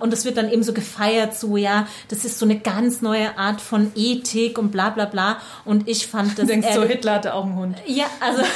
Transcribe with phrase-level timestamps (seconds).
[0.00, 3.38] Und das wird dann eben so gefeiert, so ja, das ist so eine ganz neue
[3.38, 5.36] Art von Ethik und bla bla bla.
[5.64, 6.46] Und ich fand das.
[6.46, 7.76] Du denkst so, Hitler hatte auch einen Hund.
[7.86, 8.42] Ja, also.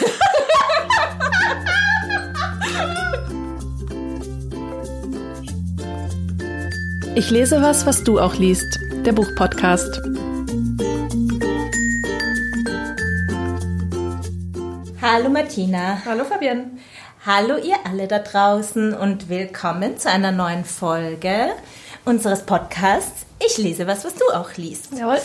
[7.15, 8.79] Ich lese was, was du auch liest.
[9.05, 10.01] Der Buchpodcast.
[15.03, 16.01] Hallo Martina.
[16.05, 16.71] Hallo Fabienne.
[17.31, 21.51] Hallo ihr alle da draußen und willkommen zu einer neuen Folge
[22.07, 24.95] unseres Podcasts Ich lese was, was du auch liest.
[24.99, 25.19] Jawohl.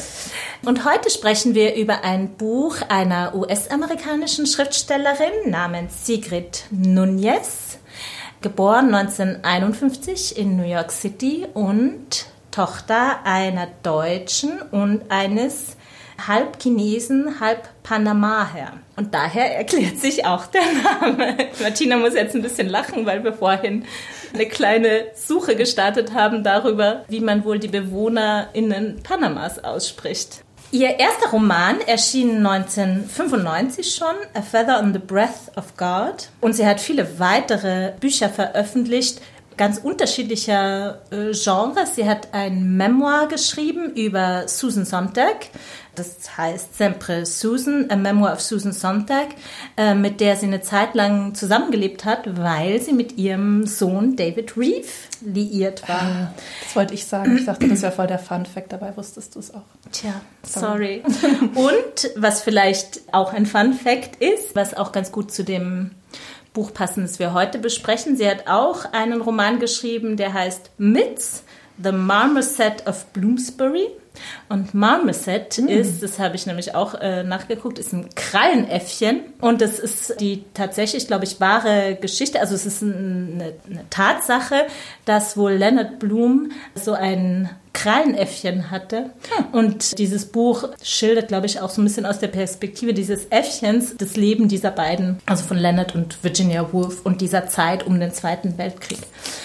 [0.65, 7.79] Und heute sprechen wir über ein Buch einer US-amerikanischen Schriftstellerin namens Sigrid Nunez,
[8.41, 15.77] geboren 1951 in New York City und Tochter einer Deutschen und eines
[16.27, 18.73] halb Chinesen, halb Panamaher.
[18.95, 21.37] Und daher erklärt sich auch der Name.
[21.61, 23.85] Martina muss jetzt ein bisschen lachen, weil wir vorhin
[24.33, 30.43] eine kleine Suche gestartet haben darüber, wie man wohl die BewohnerInnen Panamas ausspricht.
[30.73, 36.29] Ihr erster Roman erschien 1995 schon, A Feather on the Breath of God.
[36.41, 39.21] Und sie hat viele weitere Bücher veröffentlicht,
[39.57, 41.95] ganz unterschiedlicher äh, Genres.
[41.95, 45.47] Sie hat ein Memoir geschrieben über Susan Sontag.
[45.95, 49.27] Das heißt Sempre Susan, A Memoir of Susan Sontag,
[49.77, 54.57] äh, mit der sie eine Zeit lang zusammengelebt hat, weil sie mit ihrem Sohn David
[54.57, 54.87] Reeve
[55.21, 56.01] liiert war.
[56.01, 57.37] Ah, das wollte ich sagen.
[57.37, 58.73] Ich dachte, das wäre voll der Fun Fact.
[58.73, 59.61] Dabei wusstest du es auch.
[59.91, 61.03] Tja, sorry.
[61.53, 65.91] Und was vielleicht auch ein Fun Fact ist, was auch ganz gut zu dem
[66.53, 68.15] Buch passen, das wir heute besprechen.
[68.15, 71.43] Sie hat auch einen Roman geschrieben, der heißt Myths,
[71.81, 73.87] The Marmoset of Bloomsbury.
[74.47, 75.67] Und Marmoset mm.
[75.67, 79.21] ist, das habe ich nämlich auch äh, nachgeguckt, ist ein Krallenäffchen.
[79.41, 82.39] Und das ist die tatsächlich, glaube ich, wahre Geschichte.
[82.39, 84.67] Also es ist eine, eine Tatsache,
[85.05, 89.09] dass wohl Leonard Bloom so ein Krallenäffchen hatte.
[89.35, 89.45] Hm.
[89.51, 93.97] Und dieses Buch schildert, glaube ich, auch so ein bisschen aus der Perspektive dieses Äffchens
[93.97, 98.13] das Leben dieser beiden, also von Leonard und Virginia Woolf und dieser Zeit um den
[98.13, 98.99] Zweiten Weltkrieg.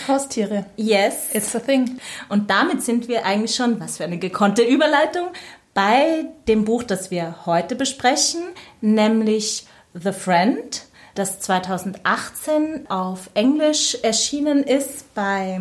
[0.06, 0.67] Haustiere.
[0.77, 1.15] Yes.
[1.33, 1.99] It's a thing.
[2.28, 5.28] Und damit sind wir eigentlich schon, was für eine gekonnte Überleitung,
[5.75, 8.43] bei dem Buch, das wir heute besprechen,
[8.81, 10.83] nämlich The Friend,
[11.15, 15.61] das 2018 auf Englisch erschienen ist bei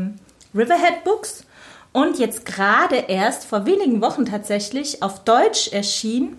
[0.53, 1.43] Riverhead Books
[1.93, 6.37] und jetzt gerade erst vor wenigen Wochen tatsächlich auf Deutsch erschien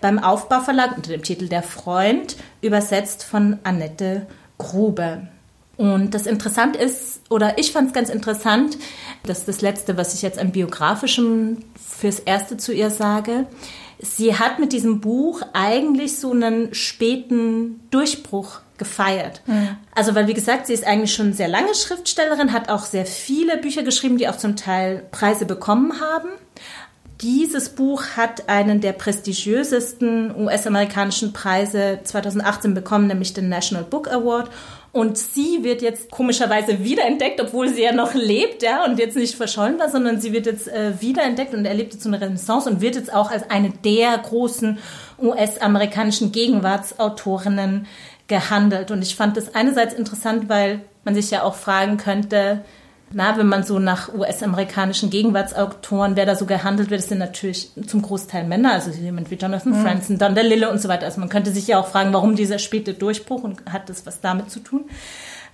[0.00, 4.26] beim Aufbauverlag unter dem Titel Der Freund, übersetzt von Annette
[4.58, 5.28] Grube.
[5.76, 8.76] Und das interessant ist, oder ich fand es ganz interessant,
[9.22, 13.46] das ist das Letzte, was ich jetzt an biografischem fürs Erste zu ihr sage.
[14.02, 19.42] Sie hat mit diesem Buch eigentlich so einen späten Durchbruch gefeiert.
[19.46, 19.76] Mhm.
[19.94, 23.58] Also, weil wie gesagt, sie ist eigentlich schon sehr lange Schriftstellerin, hat auch sehr viele
[23.58, 26.30] Bücher geschrieben, die auch zum Teil Preise bekommen haben.
[27.20, 34.50] Dieses Buch hat einen der prestigiösesten US-amerikanischen Preise 2018 bekommen, nämlich den National Book Award.
[34.92, 39.36] Und sie wird jetzt komischerweise wiederentdeckt, obwohl sie ja noch lebt, ja, und jetzt nicht
[39.36, 42.96] verschollen war, sondern sie wird jetzt äh, wiederentdeckt und erlebt jetzt eine Renaissance und wird
[42.96, 44.78] jetzt auch als eine der großen
[45.20, 47.86] US-amerikanischen Gegenwartsautorinnen
[48.26, 48.90] gehandelt.
[48.90, 52.64] Und ich fand das einerseits interessant, weil man sich ja auch fragen könnte,
[53.12, 57.70] na, wenn man so nach US-amerikanischen Gegenwartsautoren, wer da so gehandelt wird, das sind natürlich
[57.86, 59.82] zum Großteil Männer, also jemand wie Jonathan mhm.
[59.82, 61.06] Franzen, Don DeLille und so weiter.
[61.06, 64.20] Also man könnte sich ja auch fragen, warum dieser späte Durchbruch und hat das was
[64.20, 64.84] damit zu tun.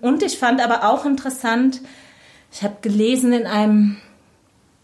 [0.03, 1.81] Und ich fand aber auch interessant,
[2.53, 3.97] ich habe gelesen in einem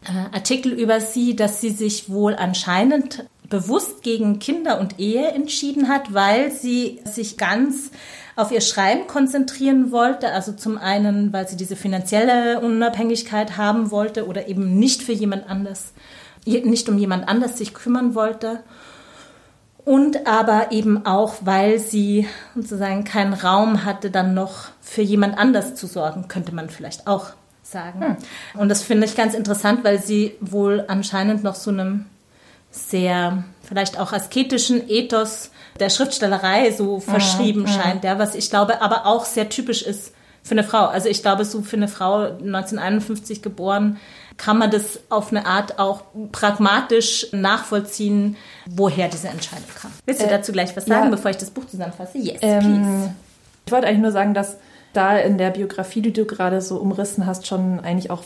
[0.05, 5.89] äh, Artikel über sie, dass sie sich wohl anscheinend bewusst gegen Kinder und Ehe entschieden
[5.89, 7.91] hat, weil sie sich ganz
[8.35, 10.33] auf ihr Schreiben konzentrieren wollte.
[10.33, 15.51] Also zum einen, weil sie diese finanzielle Unabhängigkeit haben wollte oder eben nicht für jemand
[15.51, 15.93] anders,
[16.47, 18.65] nicht um jemand anders sich kümmern wollte.
[19.85, 25.75] Und aber eben auch, weil sie sozusagen keinen Raum hatte, dann noch für jemand anders
[25.75, 27.33] zu sorgen, könnte man vielleicht auch
[27.63, 28.01] sagen.
[28.01, 28.17] Hm.
[28.61, 32.07] Und das finde ich ganz interessant, weil sie wohl anscheinend noch so einem
[32.73, 38.83] sehr vielleicht auch asketischen Ethos der Schriftstellerei so verschrieben ja, scheint, ja, was ich glaube
[38.83, 40.87] aber auch sehr typisch ist für eine Frau.
[40.87, 43.99] Also ich glaube, so für eine Frau 1951 geboren,
[44.37, 46.03] kann man das auf eine Art auch
[46.33, 48.37] pragmatisch nachvollziehen,
[48.67, 49.93] woher diese Entscheidung kam.
[50.05, 52.19] Willst du äh, dazu gleich was sagen, ja, bevor ich das Buch zusammenfasse?
[52.19, 53.15] Yes, ähm, please.
[53.67, 54.57] Ich wollte eigentlich nur sagen, dass
[54.93, 58.25] da in der Biografie, die du gerade so umrissen hast, schon eigentlich auch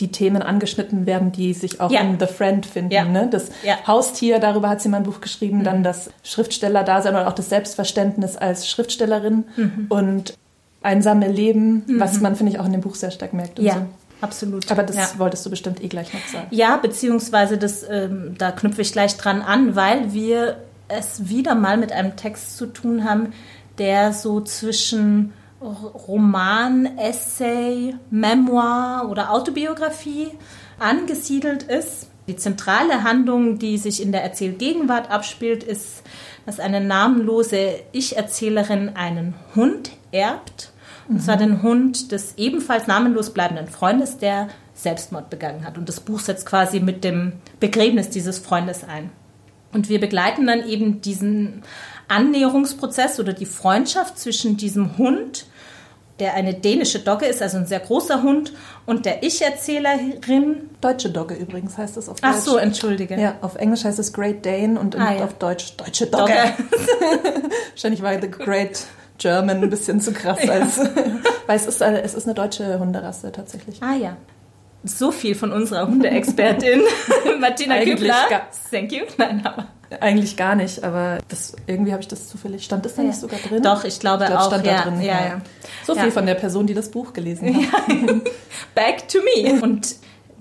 [0.00, 2.00] die Themen angeschnitten werden, die sich auch ja.
[2.00, 2.92] in The Friend finden.
[2.92, 3.04] Ja.
[3.04, 3.28] Ne?
[3.30, 3.76] Das ja.
[3.86, 5.64] Haustier, darüber hat sie mal ein Buch geschrieben, mhm.
[5.64, 9.86] dann das Schriftsteller-Dasein oder auch das Selbstverständnis als Schriftstellerin mhm.
[9.88, 10.34] und
[10.82, 12.00] einsame Leben, mhm.
[12.00, 13.58] was man, finde ich, auch in dem Buch sehr stark merkt.
[13.58, 13.74] ja.
[13.74, 13.80] So.
[14.22, 14.70] absolut.
[14.70, 15.08] Aber das ja.
[15.18, 16.46] wolltest du bestimmt eh gleich noch sagen.
[16.50, 20.56] Ja, beziehungsweise das, ähm, da knüpfe ich gleich dran an, weil wir
[20.88, 23.32] es wieder mal mit einem Text zu tun haben,
[23.78, 30.28] der so zwischen Roman, Essay, Memoir oder Autobiografie
[30.78, 32.08] angesiedelt ist.
[32.28, 36.02] Die zentrale Handlung, die sich in der Erzählgegenwart abspielt, ist,
[36.46, 40.72] dass eine namenlose Ich-Erzählerin einen Hund erbt.
[41.08, 41.20] Und mhm.
[41.20, 45.76] zwar den Hund des ebenfalls namenlos bleibenden Freundes, der Selbstmord begangen hat.
[45.76, 49.10] Und das Buch setzt quasi mit dem Begräbnis dieses Freundes ein.
[49.72, 51.62] Und wir begleiten dann eben diesen
[52.08, 55.46] Annäherungsprozess oder die Freundschaft zwischen diesem Hund
[56.20, 58.52] der eine dänische Dogge ist, also ein sehr großer Hund,
[58.86, 60.70] und der Ich-Erzählerin.
[60.80, 62.32] Deutsche Dogge übrigens heißt das auf Deutsch.
[62.34, 63.18] Ach so, entschuldige.
[63.18, 65.24] Ja, auf Englisch heißt es Great Dane und ah, ja.
[65.24, 66.32] auf Deutsch Deutsche Dogge.
[66.32, 67.50] Dogge.
[67.70, 68.86] Wahrscheinlich war The Great
[69.18, 70.52] German ein bisschen zu krass, ja.
[70.52, 70.78] als,
[71.46, 73.82] weil es ist, es ist eine deutsche Hunderasse tatsächlich.
[73.82, 74.16] Ah ja.
[74.82, 76.80] So viel von unserer Hundeexpertin
[77.40, 78.48] Martina Kübler.
[78.70, 79.04] Thank you.
[79.18, 79.66] Nein, aber
[79.98, 82.64] eigentlich gar nicht, aber das, irgendwie habe ich das zufällig.
[82.64, 83.62] Stand das da nicht sogar drin?
[83.62, 84.46] Doch, ich glaube ich glaub, auch.
[84.46, 85.00] Stand ja, da drin.
[85.00, 85.40] Ja, ja.
[85.84, 87.88] So viel von der Person, die das Buch gelesen hat.
[88.74, 89.60] Back to me.
[89.60, 89.96] Und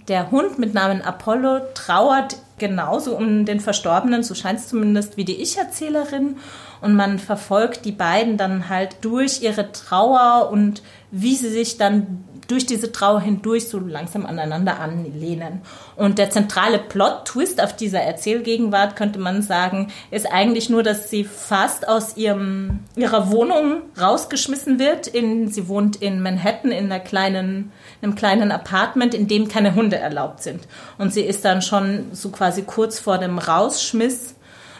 [0.07, 5.25] der Hund mit Namen Apollo trauert genauso um den Verstorbenen, so scheint es zumindest, wie
[5.25, 6.37] die Ich-Erzählerin.
[6.81, 10.81] Und man verfolgt die beiden dann halt durch ihre Trauer und
[11.11, 15.61] wie sie sich dann durch diese Trauer hindurch so langsam aneinander anlehnen.
[15.95, 21.23] Und der zentrale Plot-Twist auf dieser Erzählgegenwart, könnte man sagen, ist eigentlich nur, dass sie
[21.23, 25.07] fast aus ihrem, ihrer Wohnung rausgeschmissen wird.
[25.07, 29.97] In, sie wohnt in Manhattan in einer kleinen, einem kleinen Apartment, in dem keine Hunde
[29.97, 30.67] erlaubt sind.
[30.97, 34.35] Und sie ist dann schon so quasi kurz vor dem Rausschmiss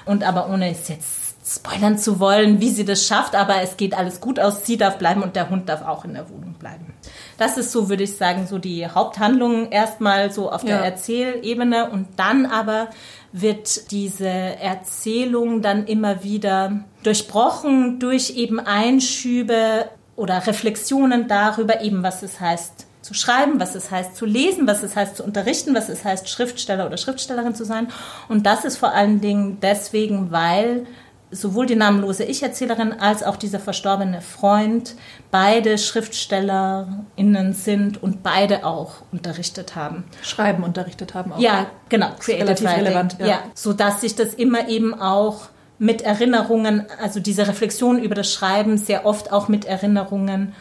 [0.05, 1.18] und aber ohne es jetzt
[1.49, 4.65] spoilern zu wollen, wie sie das schafft, aber es geht alles gut aus.
[4.65, 6.93] Sie darf bleiben und der Hund darf auch in der Wohnung bleiben.
[7.39, 10.83] Das ist so, würde ich sagen, so die Haupthandlung erstmal so auf der ja.
[10.83, 12.89] Erzählebene und dann aber
[13.31, 22.21] wird diese Erzählung dann immer wieder durchbrochen durch eben Einschübe oder Reflexionen darüber eben, was
[22.21, 25.89] es heißt zu schreiben, was es heißt zu lesen, was es heißt zu unterrichten, was
[25.89, 27.87] es heißt Schriftsteller oder Schriftstellerin zu sein.
[28.27, 30.85] Und das ist vor allen Dingen deswegen, weil
[31.31, 34.95] sowohl die namenlose Ich-Erzählerin als auch dieser verstorbene Freund
[35.31, 40.05] beide SchriftstellerInnen sind und beide auch unterrichtet haben.
[40.23, 41.39] Schreiben unterrichtet haben auch.
[41.39, 42.09] Ja, genau.
[42.19, 42.83] Creative Relativ Writing.
[42.83, 43.15] relevant.
[43.19, 43.27] Ja.
[43.27, 48.77] ja, sodass sich das immer eben auch mit Erinnerungen, also diese Reflexion über das Schreiben
[48.77, 50.53] sehr oft auch mit Erinnerungen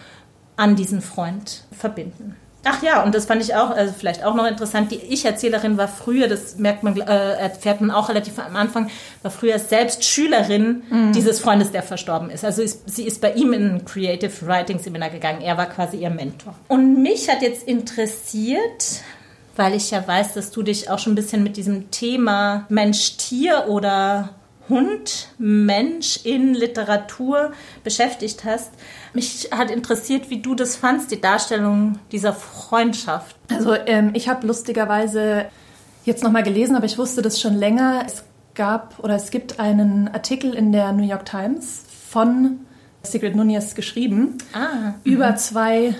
[0.56, 2.36] an diesen Freund verbinden.
[2.70, 4.90] Ach ja, und das fand ich auch, also vielleicht auch noch interessant.
[4.92, 8.90] Die Ich-Erzählerin war früher, das merkt man, äh, erfährt man auch relativ am Anfang,
[9.22, 11.12] war früher selbst Schülerin mhm.
[11.12, 12.44] dieses Freundes, der verstorben ist.
[12.44, 15.40] Also ist, sie ist bei ihm in ein Creative Writing Seminar gegangen.
[15.40, 16.54] Er war quasi ihr Mentor.
[16.68, 19.00] Und mich hat jetzt interessiert,
[19.56, 23.64] weil ich ja weiß, dass du dich auch schon ein bisschen mit diesem Thema Mensch-Tier
[23.68, 24.30] oder
[24.68, 27.52] Hund, Mensch in Literatur
[27.84, 28.70] beschäftigt hast.
[29.14, 33.36] Mich hat interessiert, wie du das fandst, die Darstellung dieser Freundschaft.
[33.50, 35.46] Also ähm, ich habe lustigerweise
[36.04, 38.02] jetzt nochmal gelesen, aber ich wusste das schon länger.
[38.06, 38.24] Es
[38.54, 42.60] gab oder es gibt einen Artikel in der New York Times von
[43.02, 45.94] Sigrid Nunez geschrieben ah, über zwei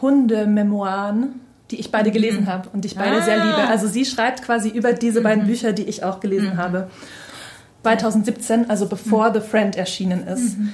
[0.00, 2.48] Hundememoiren, die ich beide gelesen mhm.
[2.48, 3.22] habe und die ich beide ah.
[3.22, 3.68] sehr liebe.
[3.68, 5.48] Also sie schreibt quasi über diese beiden mhm.
[5.48, 6.56] Bücher, die ich auch gelesen mhm.
[6.56, 6.90] habe.
[7.82, 9.34] 2017, also bevor mhm.
[9.34, 10.58] The Friend erschienen ist.
[10.58, 10.72] Mhm.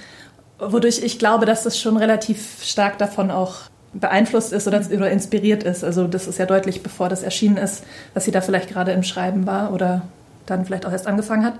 [0.59, 5.63] Wodurch ich glaube, dass das schon relativ stark davon auch beeinflusst ist oder, oder inspiriert
[5.63, 5.85] ist.
[5.85, 9.03] Also das ist ja deutlich, bevor das erschienen ist, dass sie da vielleicht gerade im
[9.03, 10.03] Schreiben war oder
[10.47, 11.55] dann vielleicht auch erst angefangen hat.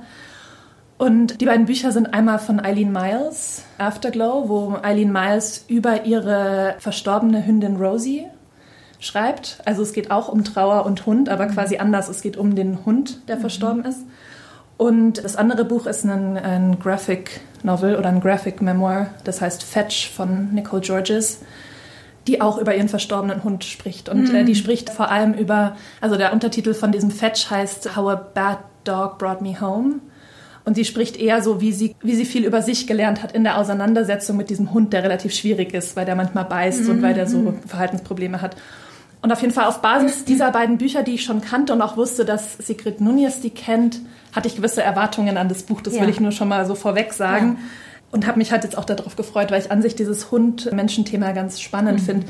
[0.97, 6.77] Und die beiden Bücher sind einmal von Eileen Miles, Afterglow, wo Eileen Miles über ihre
[6.79, 8.27] verstorbene Hündin Rosie
[9.01, 9.59] schreibt.
[9.65, 12.09] Also es geht auch um Trauer und Hund, aber quasi anders.
[12.09, 13.41] Es geht um den Hund, der mhm.
[13.41, 14.01] verstorben ist.
[14.77, 19.63] Und das andere Buch ist ein, ein Graphic Novel oder ein Graphic Memoir, das heißt
[19.63, 21.41] Fetch von Nicole Georges,
[22.27, 24.09] die auch über ihren verstorbenen Hund spricht.
[24.09, 24.35] Und mhm.
[24.35, 28.15] äh, die spricht vor allem über, also der Untertitel von diesem Fetch heißt How a
[28.17, 30.01] Bad Dog Brought Me Home.
[30.65, 33.45] Und sie spricht eher so, wie sie, wie sie viel über sich gelernt hat in
[33.45, 36.91] der Auseinandersetzung mit diesem Hund, der relativ schwierig ist, weil der manchmal beißt mhm.
[36.91, 37.63] und weil der so mhm.
[37.67, 38.57] Verhaltensprobleme hat.
[39.21, 41.97] Und auf jeden Fall auf Basis dieser beiden Bücher, die ich schon kannte und auch
[41.97, 44.01] wusste, dass Sigrid Nunez die kennt,
[44.35, 45.81] hatte ich gewisse Erwartungen an das Buch.
[45.81, 46.03] Das ja.
[46.03, 47.59] will ich nur schon mal so vorweg sagen.
[47.59, 47.65] Ja.
[48.13, 51.61] Und habe mich halt jetzt auch darauf gefreut, weil ich an sich dieses Hund-Menschen-Thema ganz
[51.61, 52.05] spannend mhm.
[52.05, 52.27] finde.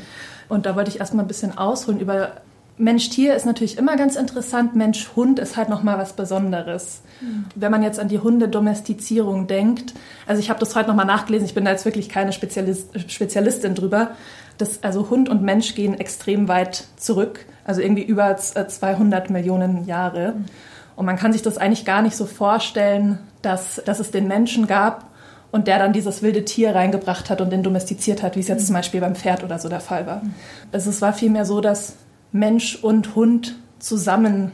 [0.49, 2.41] Und da wollte ich erstmal ein bisschen ausholen über
[2.77, 4.75] Mensch-Tier ist natürlich immer ganz interessant.
[4.75, 7.01] Mensch-Hund ist halt nochmal was Besonderes.
[7.21, 7.45] Mhm.
[7.55, 9.93] Wenn man jetzt an die Hundedomestizierung denkt,
[10.27, 13.75] also ich habe das heute nochmal nachgelesen, ich bin da jetzt wirklich keine Spezialist, Spezialistin
[13.75, 14.11] drüber,
[14.57, 20.35] Das, also Hund und Mensch gehen extrem weit zurück, also irgendwie über 200 Millionen Jahre.
[20.95, 24.67] Und man kann sich das eigentlich gar nicht so vorstellen, dass, dass es den Menschen
[24.67, 25.09] gab
[25.51, 28.67] und der dann dieses wilde Tier reingebracht hat und den domestiziert hat, wie es jetzt
[28.67, 30.21] zum Beispiel beim Pferd oder so der Fall war.
[30.71, 31.95] Also es war vielmehr so, dass
[32.31, 34.51] Mensch und Hund zusammen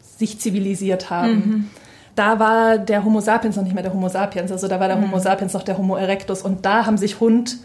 [0.00, 1.32] sich zivilisiert haben.
[1.32, 1.70] Mhm.
[2.14, 4.96] Da war der Homo sapiens noch nicht mehr der Homo sapiens, also da war der
[4.96, 5.04] mhm.
[5.04, 7.58] Homo sapiens noch der Homo erectus und da haben sich Hund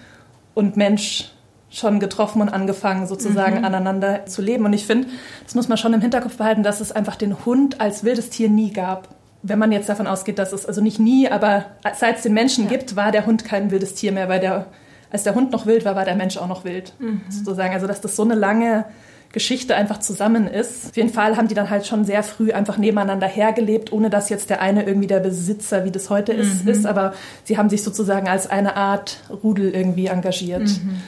[0.55, 1.31] und Mensch
[1.69, 3.65] schon getroffen und angefangen, sozusagen mhm.
[3.65, 4.65] aneinander zu leben.
[4.65, 5.07] Und ich finde,
[5.43, 8.49] das muss man schon im Hinterkopf behalten, dass es einfach den Hund als wildes Tier
[8.49, 9.09] nie gab.
[9.41, 12.65] Wenn man jetzt davon ausgeht, dass es, also nicht nie, aber seit es den Menschen
[12.65, 12.71] ja.
[12.71, 14.65] gibt, war der Hund kein wildes Tier mehr, weil der,
[15.11, 17.21] als der Hund noch wild war, war der Mensch auch noch wild, mhm.
[17.29, 17.73] sozusagen.
[17.73, 18.85] Also, dass das so eine lange
[19.31, 20.87] Geschichte einfach zusammen ist.
[20.89, 24.29] Auf jeden Fall haben die dann halt schon sehr früh einfach nebeneinander hergelebt, ohne dass
[24.29, 26.71] jetzt der eine irgendwie der Besitzer, wie das heute ist, mhm.
[26.71, 26.85] ist.
[26.87, 30.67] Aber sie haben sich sozusagen als eine Art Rudel irgendwie engagiert.
[30.67, 31.01] Mhm.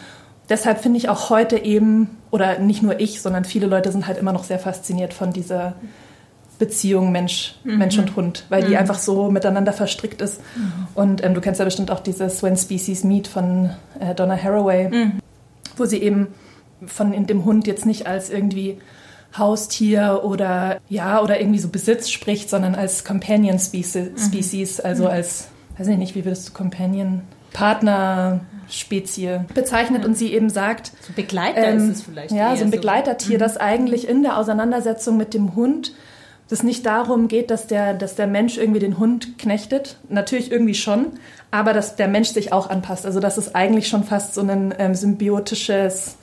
[0.52, 4.18] Deshalb finde ich auch heute eben, oder nicht nur ich, sondern viele Leute sind halt
[4.18, 5.76] immer noch sehr fasziniert von dieser
[6.60, 7.78] Beziehung Mensch, mhm.
[7.78, 8.80] Mensch und Hund, weil die mhm.
[8.80, 10.42] einfach so miteinander verstrickt ist.
[10.58, 10.88] Mhm.
[10.94, 13.70] Und ähm, du kennst ja bestimmt auch dieses When Species Meet von
[14.02, 15.12] äh, Donna Haraway, mhm.
[15.78, 16.28] wo sie eben
[16.86, 18.78] von dem Hund jetzt nicht als irgendwie
[19.38, 24.84] Haustier oder ja oder irgendwie so Besitz spricht, sondern als Companion Species, mhm.
[24.84, 25.12] also mhm.
[25.12, 27.22] als weiß ich nicht, wie würdest du Companion
[27.54, 28.42] Partner
[28.72, 32.32] Spezie bezeichnet und sie eben sagt, so Begleiter ähm, ist es vielleicht.
[32.32, 33.36] Ja, so ein Begleitertier, so.
[33.36, 33.40] Mhm.
[33.40, 35.94] das eigentlich in der Auseinandersetzung mit dem Hund
[36.52, 39.98] es nicht darum geht, dass der, dass der Mensch irgendwie den Hund knechtet.
[40.10, 41.08] Natürlich irgendwie schon,
[41.50, 43.06] aber dass der Mensch sich auch anpasst.
[43.06, 46.18] Also dass es eigentlich schon fast so ein ähm, symbiotisches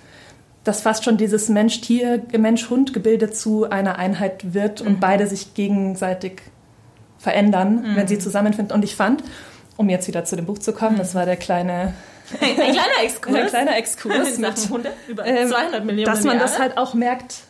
[0.64, 5.00] dass fast schon dieses Mensch-Tier, Mensch-Hund-Gebilde zu einer Einheit wird und mhm.
[5.00, 6.43] beide sich gegenseitig
[7.17, 7.97] verändern, mhm.
[7.97, 8.75] wenn sie zusammenfinden.
[8.75, 9.25] Und ich fand,
[9.78, 10.99] um jetzt wieder zu dem Buch zu kommen, mhm.
[10.99, 11.95] das war der kleine
[12.40, 13.35] ein kleiner Exkurs.
[13.37, 17.42] Ein kleiner Exkurs mit, 100, über 200 ähm, Millionen Dass man das halt auch merkt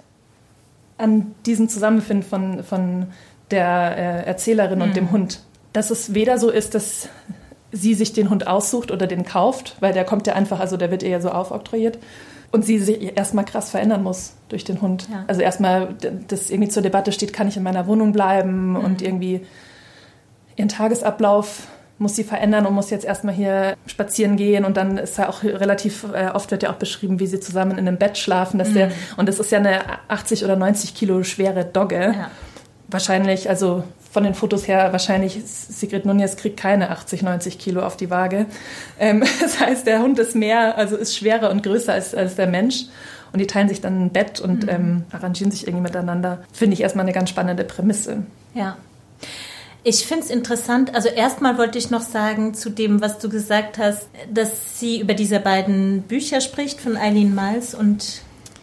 [0.96, 3.06] an diesem Zusammenfinden von, von
[3.50, 5.12] der äh, Erzählerin und dem mhm.
[5.12, 5.42] Hund.
[5.72, 7.08] Dass es weder so ist, dass
[7.70, 10.90] sie sich den Hund aussucht oder den kauft, weil der kommt ja einfach, also der
[10.90, 11.98] wird ihr ja so aufoktroyiert,
[12.50, 15.06] und sie sich erstmal krass verändern muss durch den Hund.
[15.10, 15.24] Ja.
[15.26, 15.94] Also erstmal,
[16.28, 18.76] das irgendwie zur Debatte steht, kann ich in meiner Wohnung bleiben mhm.
[18.76, 19.42] und irgendwie
[20.56, 21.66] ihren Tagesablauf
[21.98, 25.42] muss sie verändern und muss jetzt erstmal hier spazieren gehen und dann ist ja auch
[25.42, 28.70] relativ äh, oft wird ja auch beschrieben, wie sie zusammen in einem Bett schlafen, dass
[28.70, 28.74] mhm.
[28.74, 32.14] der und das ist ja eine 80 oder 90 Kilo schwere Dogge.
[32.16, 32.30] Ja.
[32.90, 37.96] Wahrscheinlich, also von den Fotos her wahrscheinlich, Sigrid Nunez kriegt keine 80, 90 Kilo auf
[37.96, 38.46] die Waage.
[38.98, 42.46] Ähm, das heißt, der Hund ist mehr, also ist schwerer und größer als, als der
[42.46, 42.84] Mensch.
[43.32, 44.68] Und die teilen sich dann ein Bett und mhm.
[44.70, 46.42] ähm, arrangieren sich irgendwie miteinander.
[46.52, 48.22] Finde ich erstmal eine ganz spannende Prämisse.
[48.54, 48.78] Ja.
[49.88, 50.94] Ich finde es interessant.
[50.94, 55.14] Also erstmal wollte ich noch sagen zu dem, was du gesagt hast, dass sie über
[55.14, 58.20] diese beiden Bücher spricht von Eileen Miles und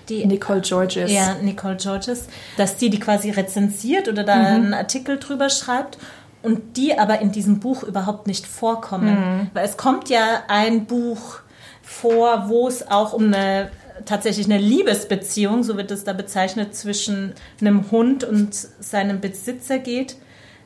[0.08, 1.12] die Nicole Georges.
[1.12, 2.28] Ja, Nicole Georges,
[2.58, 4.46] dass sie die quasi rezensiert oder da mhm.
[4.46, 5.98] einen Artikel drüber schreibt
[6.44, 9.16] und die aber in diesem Buch überhaupt nicht vorkommen.
[9.16, 9.50] Mhm.
[9.56, 11.40] Weil es kommt ja ein Buch
[11.82, 13.72] vor, wo es auch um eine
[14.06, 20.18] tatsächlich eine Liebesbeziehung, so wird es da bezeichnet, zwischen einem Hund und seinem Besitzer geht.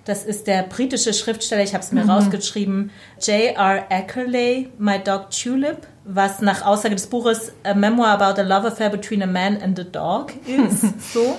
[0.10, 2.10] Das ist der britische Schriftsteller, ich habe es mir mhm.
[2.10, 2.90] rausgeschrieben,
[3.22, 3.86] J.R.
[3.90, 8.90] Ackerley, My Dog Tulip was nach Aussage des Buches A Memoir about a Love Affair
[8.90, 10.82] Between a Man and a Dog ist.
[11.14, 11.38] so.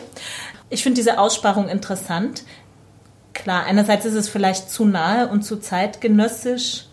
[0.68, 2.44] Ich finde diese Aussparung interessant.
[3.34, 6.84] Klar, einerseits ist es vielleicht zu nahe und zu zeitgenössisch,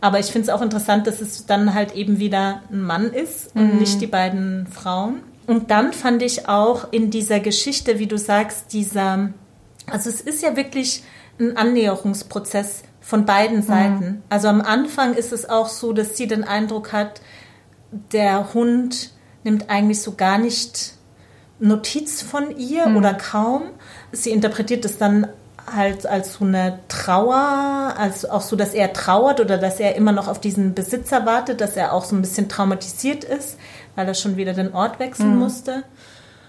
[0.00, 3.56] aber ich finde es auch interessant, dass es dann halt eben wieder ein Mann ist
[3.56, 3.80] und mhm.
[3.80, 5.22] nicht die beiden Frauen.
[5.48, 9.30] Und dann fand ich auch in dieser Geschichte, wie du sagst, dieser,
[9.90, 11.02] also es ist ja wirklich
[11.38, 13.62] ein Annäherungsprozess von beiden mhm.
[13.62, 14.04] Seiten.
[14.04, 14.22] Mhm.
[14.28, 17.20] Also am Anfang ist es auch so, dass sie den Eindruck hat,
[18.12, 19.10] der Hund
[19.44, 20.94] nimmt eigentlich so gar nicht
[21.60, 22.96] Notiz von ihr mhm.
[22.96, 23.62] oder kaum.
[24.12, 25.28] Sie interpretiert es dann
[25.72, 30.12] halt als so eine Trauer, als auch so, dass er trauert oder dass er immer
[30.12, 33.56] noch auf diesen Besitzer wartet, dass er auch so ein bisschen traumatisiert ist,
[33.96, 35.40] weil er schon wieder den Ort wechseln mhm.
[35.40, 35.84] musste.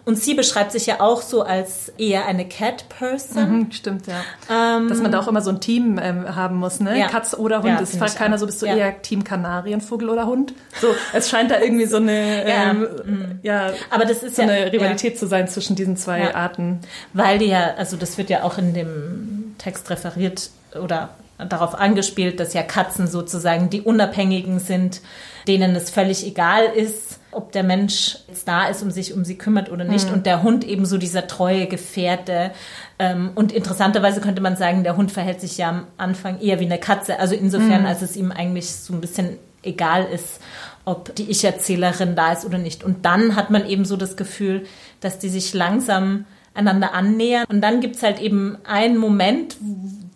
[0.06, 3.58] Und sie beschreibt sich ja auch so als eher eine Cat-Person.
[3.58, 4.22] Mhm, stimmt, ja.
[4.50, 6.98] Ähm, Dass man da auch immer so ein Team ähm, haben muss, ne?
[6.98, 7.08] Ja.
[7.08, 7.82] Katz oder Hund.
[7.82, 8.76] Es fragt keiner so, bist du ja.
[8.76, 10.54] eher Team Kanarienvogel oder Hund?
[10.80, 12.72] So, es scheint da irgendwie so eine, ja.
[12.72, 13.40] Ähm, mhm.
[13.42, 16.82] ja, aber das ist so ja, eine Rivalität zu sein zwischen diesen zwei Arten.
[17.14, 22.40] Weil die ja, also das wird ja auch in dem Text referiert oder darauf angespielt,
[22.40, 25.02] dass ja Katzen sozusagen die Unabhängigen sind,
[25.48, 29.38] denen es völlig egal ist, ob der Mensch jetzt da ist und sich um sie
[29.38, 30.08] kümmert oder nicht.
[30.08, 30.14] Mhm.
[30.14, 32.52] Und der Hund eben so dieser treue Gefährte.
[32.98, 36.66] Ähm, und interessanterweise könnte man sagen, der Hund verhält sich ja am Anfang eher wie
[36.66, 37.20] eine Katze.
[37.20, 37.88] Also insofern, mhm.
[37.88, 40.40] als es ihm eigentlich so ein bisschen egal ist.
[40.86, 42.84] ob die Ich-Erzählerin da ist oder nicht.
[42.84, 44.66] Und dann hat man eben so das Gefühl,
[45.02, 47.46] dass die sich langsam einander annähern.
[47.50, 49.58] Und dann gibt es halt eben einen Moment,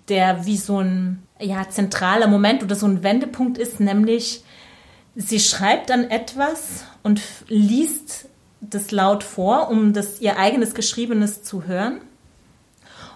[0.09, 4.43] der wie so ein ja, zentraler Moment oder so ein Wendepunkt ist, nämlich
[5.15, 8.27] sie schreibt dann etwas und liest
[8.61, 12.01] das laut vor, um das ihr eigenes Geschriebenes zu hören.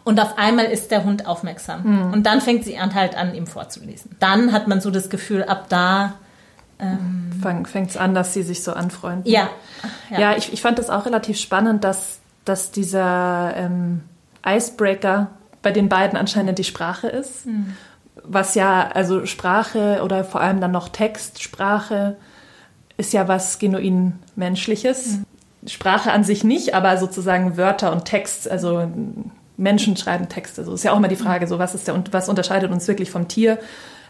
[0.05, 1.83] Und auf einmal ist der Hund aufmerksam.
[1.83, 2.13] Mhm.
[2.13, 4.15] Und dann fängt sie an, halt an, ihm vorzulesen.
[4.19, 6.15] Dann hat man so das Gefühl, ab da
[6.79, 7.31] ähm,
[7.65, 9.31] fängt es an, dass sie sich so anfreunden.
[9.31, 9.49] Ja.
[10.09, 14.01] Ja, ja ich, ich fand das auch relativ spannend, dass, dass dieser ähm,
[14.45, 15.29] Icebreaker
[15.63, 17.47] bei den beiden anscheinend die Sprache ist.
[17.47, 17.73] Mhm.
[18.23, 22.15] Was ja, also Sprache oder vor allem dann noch Textsprache
[22.97, 25.17] ist ja was genuin Menschliches.
[25.17, 25.69] Mhm.
[25.69, 28.87] Sprache an sich nicht, aber sozusagen Wörter und Text, also
[29.57, 30.63] Menschen schreiben Texte.
[30.63, 33.09] So ist ja auch immer die Frage, so was ist der, was unterscheidet uns wirklich
[33.09, 33.57] vom Tier?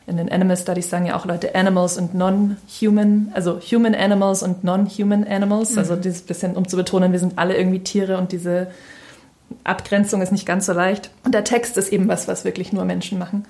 [0.05, 4.63] In den Animal Studies sagen ja auch Leute Animals und Non-Human, also Human Animals und
[4.63, 5.71] Non-Human Animals.
[5.71, 5.77] Mhm.
[5.77, 8.67] Also dieses bisschen, um zu betonen, wir sind alle irgendwie Tiere und diese
[9.63, 11.11] Abgrenzung ist nicht ganz so leicht.
[11.23, 13.45] Und der Text ist eben was, was wirklich nur Menschen machen.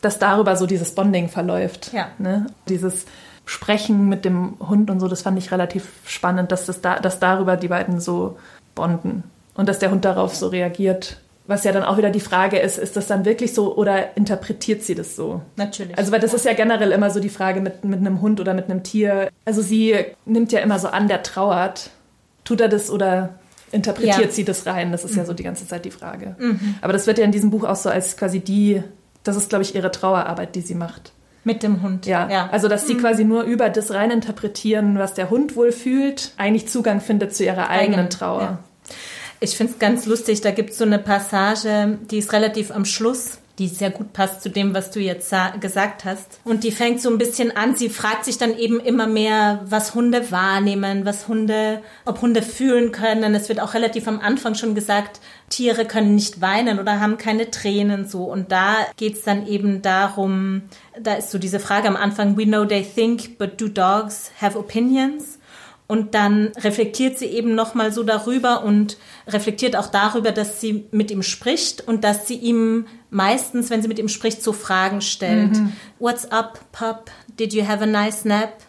[0.00, 1.92] Dass darüber so dieses Bonding verläuft.
[1.92, 2.08] Ja.
[2.18, 2.46] Ne?
[2.68, 3.06] Dieses
[3.46, 7.20] Sprechen mit dem Hund und so, das fand ich relativ spannend, dass, das da, dass
[7.20, 8.38] darüber die beiden so
[8.74, 9.24] bonden.
[9.54, 12.78] Und dass der Hund darauf so reagiert was ja dann auch wieder die Frage ist,
[12.78, 15.42] ist das dann wirklich so oder interpretiert sie das so?
[15.56, 15.96] Natürlich.
[15.98, 18.54] Also, weil das ist ja generell immer so die Frage mit, mit einem Hund oder
[18.54, 19.30] mit einem Tier.
[19.44, 21.90] Also, sie nimmt ja immer so an, der trauert.
[22.44, 23.34] Tut er das oder
[23.74, 24.30] interpretiert ja.
[24.30, 24.92] sie das rein?
[24.92, 25.18] Das ist mhm.
[25.18, 26.36] ja so die ganze Zeit die Frage.
[26.38, 26.76] Mhm.
[26.80, 28.82] Aber das wird ja in diesem Buch auch so als quasi die,
[29.22, 31.12] das ist, glaube ich, ihre Trauerarbeit, die sie macht.
[31.44, 32.06] Mit dem Hund.
[32.06, 32.28] Ja.
[32.30, 32.48] ja.
[32.50, 33.00] Also, dass sie mhm.
[33.00, 37.44] quasi nur über das rein interpretieren, was der Hund wohl fühlt, eigentlich Zugang findet zu
[37.44, 38.40] ihrer eigenen Eigen, Trauer.
[38.40, 38.58] Ja.
[39.40, 42.86] Ich finde es ganz lustig, da gibt es so eine Passage, die ist relativ am
[42.86, 46.40] Schluss, die sehr gut passt zu dem, was du jetzt gesagt hast.
[46.44, 49.94] Und die fängt so ein bisschen an, sie fragt sich dann eben immer mehr, was
[49.94, 53.34] Hunde wahrnehmen, was Hunde, ob Hunde fühlen können.
[53.34, 55.20] Es wird auch relativ am Anfang schon gesagt,
[55.50, 58.24] Tiere können nicht weinen oder haben keine Tränen so.
[58.24, 60.62] Und da geht es dann eben darum,
[61.00, 64.58] da ist so diese Frage am Anfang, we know they think, but do dogs have
[64.58, 65.38] opinions?
[65.86, 68.96] Und dann reflektiert sie eben nochmal so darüber und
[69.28, 73.88] reflektiert auch darüber, dass sie mit ihm spricht und dass sie ihm meistens, wenn sie
[73.88, 75.52] mit ihm spricht, so Fragen stellt.
[75.52, 75.72] Mhm.
[75.98, 77.10] What's up, pup?
[77.38, 78.62] Did you have a nice nap?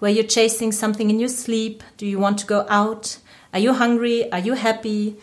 [0.00, 1.82] Were you chasing something in your sleep?
[1.98, 3.18] Do you want to go out?
[3.52, 4.30] Are you hungry?
[4.30, 5.16] Are you happy?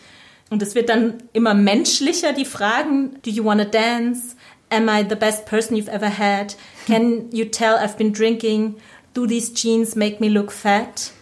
[0.50, 3.18] Und es wird dann immer menschlicher, die Fragen.
[3.22, 4.36] Do you want to dance?
[4.68, 6.54] Am I the best person you've ever had?
[6.86, 8.76] Can you tell I've been drinking?
[9.14, 11.12] Do these jeans make me look fat?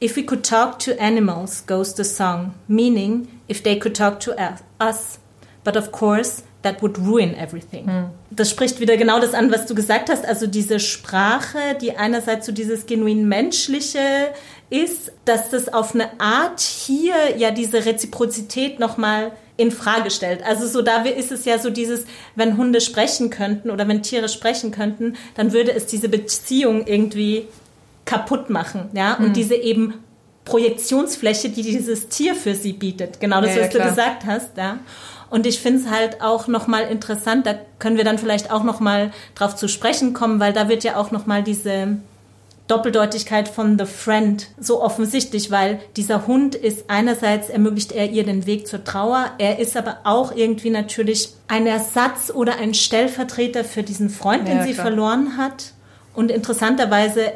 [0.00, 4.34] If we could talk to animals, goes the song, meaning if they could talk to
[4.80, 5.18] us.
[5.64, 7.86] But of course, that would ruin everything.
[7.86, 8.10] Hm.
[8.30, 10.26] Das spricht wieder genau das an, was du gesagt hast.
[10.26, 14.00] Also diese Sprache, die einerseits so dieses genuin menschliche
[14.68, 20.44] ist, dass das auf eine Art hier ja diese Reziprozität nochmal in Frage stellt.
[20.44, 24.28] Also so da ist es ja so dieses, wenn Hunde sprechen könnten oder wenn Tiere
[24.28, 27.46] sprechen könnten, dann würde es diese Beziehung irgendwie
[28.04, 29.32] kaputt machen, ja, und mhm.
[29.32, 29.94] diese eben
[30.44, 33.18] Projektionsfläche, die dieses Tier für sie bietet.
[33.18, 34.78] Genau das, ja, was ja, du gesagt hast, ja.
[35.28, 39.12] Und ich finde es halt auch nochmal interessant, da können wir dann vielleicht auch nochmal
[39.34, 41.98] drauf zu sprechen kommen, weil da wird ja auch nochmal diese
[42.68, 48.46] Doppeldeutigkeit von The Friend so offensichtlich, weil dieser Hund ist einerseits ermöglicht er ihr den
[48.46, 53.82] Weg zur Trauer, er ist aber auch irgendwie natürlich ein Ersatz oder ein Stellvertreter für
[53.82, 54.86] diesen Freund, den ja, sie klar.
[54.86, 55.72] verloren hat.
[56.14, 57.32] Und interessanterweise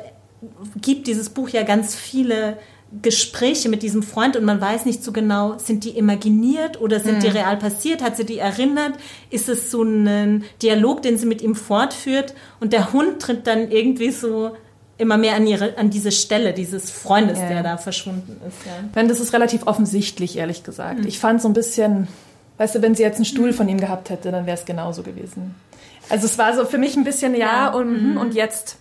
[0.80, 2.56] gibt dieses Buch ja ganz viele
[3.02, 7.18] Gespräche mit diesem Freund und man weiß nicht so genau, sind die imaginiert oder sind
[7.18, 7.20] mhm.
[7.20, 8.02] die real passiert?
[8.02, 8.94] Hat sie die erinnert?
[9.30, 12.34] Ist es so ein Dialog, den sie mit ihm fortführt?
[12.58, 14.56] Und der Hund tritt dann irgendwie so
[14.98, 17.48] immer mehr an, ihre, an diese Stelle dieses Freundes, ja.
[17.48, 18.66] der da verschwunden ist.
[18.66, 18.72] Ja.
[18.92, 21.00] Wenn das ist relativ offensichtlich, ehrlich gesagt.
[21.00, 21.06] Mhm.
[21.06, 22.08] Ich fand so ein bisschen,
[22.58, 25.02] weißt du, wenn sie jetzt einen Stuhl von ihm gehabt hätte, dann wäre es genauso
[25.02, 25.54] gewesen.
[26.10, 27.70] Also es war so für mich ein bisschen ja, ja.
[27.70, 28.16] und, mhm.
[28.18, 28.76] und jetzt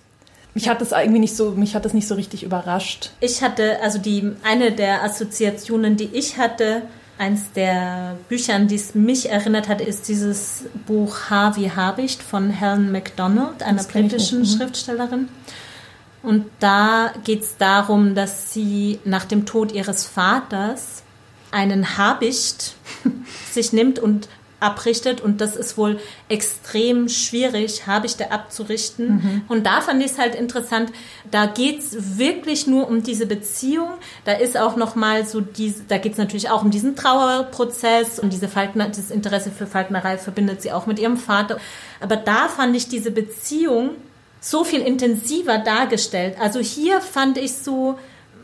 [0.54, 3.12] mich hat das irgendwie nicht so, mich hat das nicht so richtig überrascht.
[3.20, 6.84] Ich hatte, also die, eine der Assoziationen, die ich hatte,
[7.18, 12.24] eins der Bücher, an die es mich erinnert hat, ist dieses Buch H wie Habicht
[12.24, 14.46] von Helen MacDonald, einer britischen mhm.
[14.46, 15.28] Schriftstellerin.
[16.24, 21.04] Und da geht es darum, dass sie nach dem Tod ihres Vaters
[21.52, 22.76] einen Habicht
[23.52, 24.28] sich nimmt und
[24.60, 29.08] abrichtet und das ist wohl extrem schwierig, habe ich da abzurichten.
[29.08, 29.42] Mhm.
[29.48, 30.92] Und da fand ich es halt interessant,
[31.32, 33.90] da geht's wirklich nur um diese Beziehung.
[34.26, 38.48] Da ist auch nochmal so diese, da geht's natürlich auch um diesen Trauerprozess und diese
[38.48, 41.58] Falkner, das Interesse für Falknerei verbindet sie auch mit ihrem Vater.
[42.00, 43.92] Aber da fand ich diese Beziehung
[44.42, 46.38] so viel intensiver dargestellt.
[46.40, 47.98] Also hier fand ich so,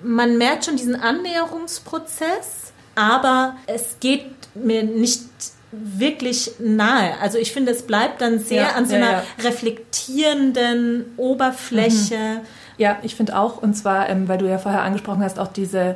[0.03, 5.23] man merkt schon diesen Annäherungsprozess, aber es geht mir nicht
[5.71, 7.17] wirklich nahe.
[7.21, 9.43] Also ich finde, es bleibt dann sehr ja, an so einer ja, ja.
[9.43, 12.15] reflektierenden Oberfläche.
[12.15, 12.45] Mhm.
[12.77, 15.95] Ja, ich finde auch, und zwar, ähm, weil du ja vorher angesprochen hast, auch diese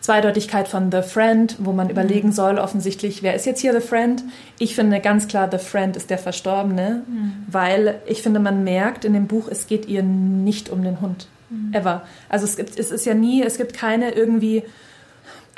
[0.00, 2.32] Zweideutigkeit von The Friend, wo man überlegen mhm.
[2.32, 4.22] soll, offensichtlich, wer ist jetzt hier The Friend?
[4.58, 7.32] Ich finde ganz klar, The Friend ist der Verstorbene, mhm.
[7.48, 11.26] weil ich finde, man merkt in dem Buch, es geht ihr nicht um den Hund.
[11.50, 11.74] Mhm.
[11.74, 12.02] Ever.
[12.28, 14.62] Also es, gibt, es ist ja nie, es gibt keine irgendwie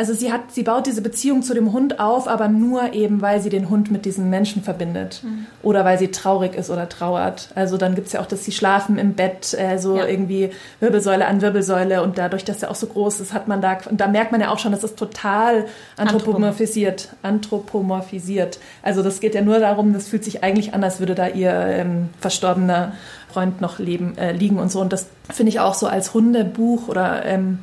[0.01, 3.43] also sie hat, sie baut diese Beziehung zu dem Hund auf, aber nur eben, weil
[3.43, 5.21] sie den Hund mit diesem Menschen verbindet.
[5.23, 5.45] Mhm.
[5.63, 7.51] Oder weil sie traurig ist oder trauert.
[7.55, 10.07] Also dann gibt es ja auch, dass sie schlafen im Bett, äh, so ja.
[10.07, 13.77] irgendwie Wirbelsäule an Wirbelsäule und dadurch, dass er auch so groß ist, hat man da,
[13.91, 15.67] und da merkt man ja auch schon, dass es total
[15.99, 18.59] anthropomorphisiert, anthropomorphisiert.
[18.83, 21.53] Also das geht ja nur darum, das fühlt sich eigentlich an, als würde da ihr
[21.53, 22.93] ähm, verstorbener
[23.31, 24.81] Freund noch leben, äh, liegen und so.
[24.81, 27.59] Und das finde ich auch so als Hundebuch oder ähm,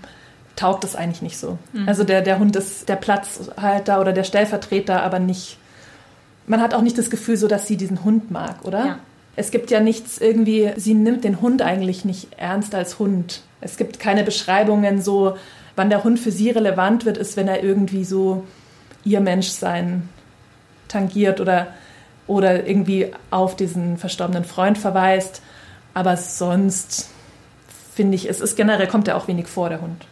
[0.57, 1.57] taugt es eigentlich nicht so.
[1.71, 1.87] Mhm.
[1.87, 5.57] Also der, der Hund ist der Platzhalter oder der Stellvertreter, aber nicht.
[6.47, 8.85] Man hat auch nicht das Gefühl, so dass sie diesen Hund mag, oder?
[8.85, 8.99] Ja.
[9.35, 13.41] Es gibt ja nichts irgendwie, sie nimmt den Hund eigentlich nicht ernst als Hund.
[13.61, 15.37] Es gibt keine Beschreibungen so,
[15.75, 18.43] wann der Hund für sie relevant wird, ist, wenn er irgendwie so
[19.03, 20.09] ihr Menschsein
[20.87, 21.67] tangiert oder,
[22.25, 25.43] oder irgendwie auf diesen verstorbenen Freund verweist.
[25.93, 27.09] Aber sonst
[27.93, 30.07] finde ich, es ist generell, kommt er auch wenig vor, der Hund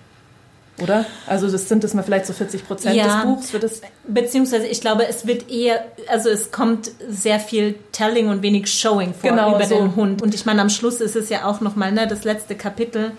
[0.81, 1.05] oder?
[1.25, 3.53] Also das sind das mal vielleicht so 40 Prozent ja, des Buchs.
[3.53, 8.41] Wird das beziehungsweise ich glaube, es wird eher, also es kommt sehr viel Telling und
[8.41, 9.77] wenig Showing vor genau, über so.
[9.77, 10.21] den Hund.
[10.21, 13.11] Und ich meine, am Schluss ist es ja auch nochmal ne, das letzte Kapitel.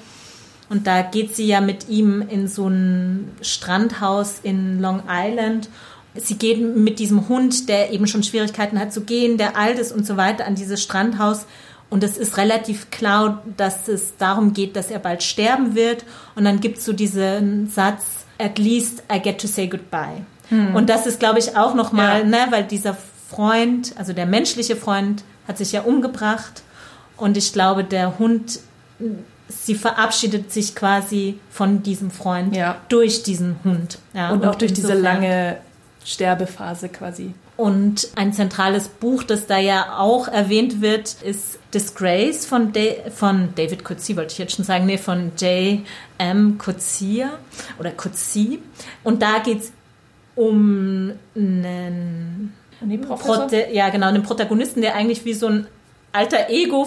[0.68, 5.68] Und da geht sie ja mit ihm in so ein Strandhaus in Long Island.
[6.14, 9.92] Sie geht mit diesem Hund, der eben schon Schwierigkeiten hat zu gehen, der alt ist
[9.92, 11.46] und so weiter, an dieses Strandhaus
[11.88, 16.04] und es ist relativ klar, dass es darum geht, dass er bald sterben wird.
[16.34, 20.24] Und dann gibt es so diesen Satz, at least I get to say goodbye.
[20.48, 20.74] Hm.
[20.74, 22.26] Und das ist, glaube ich, auch nochmal, ja.
[22.26, 22.96] ne, weil dieser
[23.28, 26.62] Freund, also der menschliche Freund, hat sich ja umgebracht.
[27.16, 28.58] Und ich glaube, der Hund,
[29.48, 32.76] sie verabschiedet sich quasi von diesem Freund ja.
[32.88, 33.98] durch diesen Hund.
[34.12, 35.58] Ja, und, und auch durch diese lange
[36.04, 37.32] Sterbephase quasi.
[37.56, 42.80] Und ein zentrales Buch, das da ja auch erwähnt wird, ist Disgrace von, da
[43.14, 45.80] von David Coetzee, wollte ich jetzt schon sagen, nee, von J.
[46.18, 46.58] M.
[46.58, 47.26] Coetzee
[47.78, 48.58] oder Coetzee.
[49.02, 49.72] Und da geht es
[50.34, 52.52] um einen,
[53.08, 55.66] Prote ja, genau, einen Protagonisten, der eigentlich wie so ein
[56.12, 56.86] alter Ego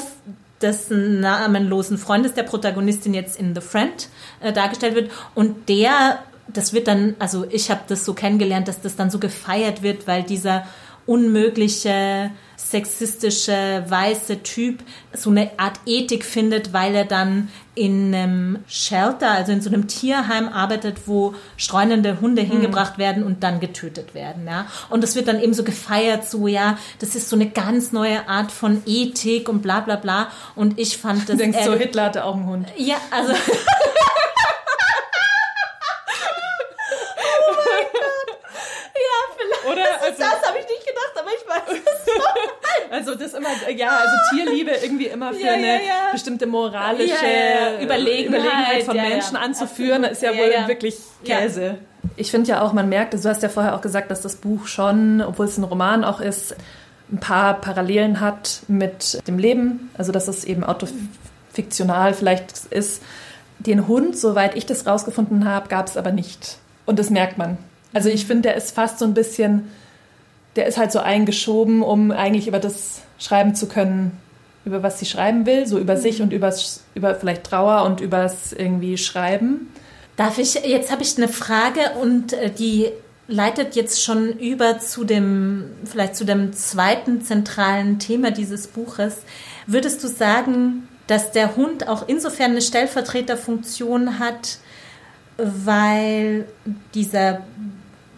[0.61, 4.07] des namenlosen Freundes der Protagonistin jetzt in The Friend
[4.41, 5.11] äh, dargestellt wird.
[5.33, 6.19] Und der
[6.53, 10.07] das wird dann, also ich habe das so kennengelernt, dass das dann so gefeiert wird,
[10.07, 10.65] weil dieser
[11.05, 14.83] unmögliche sexistische weiße Typ
[15.13, 19.87] so eine Art Ethik findet, weil er dann in einem Shelter, also in so einem
[19.87, 22.47] Tierheim arbeitet, wo streunende Hunde mhm.
[22.47, 24.45] hingebracht werden und dann getötet werden.
[24.45, 24.67] Ja?
[24.89, 28.27] Und das wird dann eben so gefeiert, so ja, das ist so eine ganz neue
[28.27, 30.27] Art von Ethik und bla bla bla.
[30.55, 31.27] Und ich fand das.
[31.27, 32.67] Du denkst so, Hitler hatte auch einen Hund.
[32.77, 33.33] Ja, also.
[40.09, 41.38] also, das habe ich nicht gedacht, aber ich weiß es.
[42.91, 47.13] also das immer, ja, also Tierliebe irgendwie immer für ja, eine ja, bestimmte moralische
[47.81, 51.77] Überlegenheit, Überlegenheit, von Menschen anzuführen, ist ja wohl wirklich Käse.
[52.15, 54.67] Ich finde ja auch, man merkt, du hast ja vorher auch gesagt, dass das Buch
[54.67, 56.55] schon, obwohl es ein Roman auch ist,
[57.11, 63.01] ein paar Parallelen hat mit dem Leben, also dass es eben autofiktional vielleicht ist.
[63.59, 66.57] Den Hund, soweit ich das rausgefunden habe, gab es aber nicht.
[66.85, 67.57] Und das merkt man.
[67.93, 69.69] Also ich finde, der ist fast so ein bisschen
[70.59, 74.17] der ist halt so eingeschoben, um eigentlich über das schreiben zu können,
[74.65, 78.51] über was sie schreiben will, so über sich und übers, über vielleicht Trauer und übers
[78.51, 79.73] irgendwie Schreiben.
[80.17, 82.89] Darf ich, jetzt habe ich eine Frage und äh, die
[83.29, 89.19] leitet jetzt schon über zu dem, vielleicht zu dem zweiten zentralen Thema dieses Buches.
[89.65, 94.57] Würdest du sagen, dass der Hund auch insofern eine Stellvertreterfunktion hat,
[95.37, 96.49] weil
[96.93, 97.43] dieser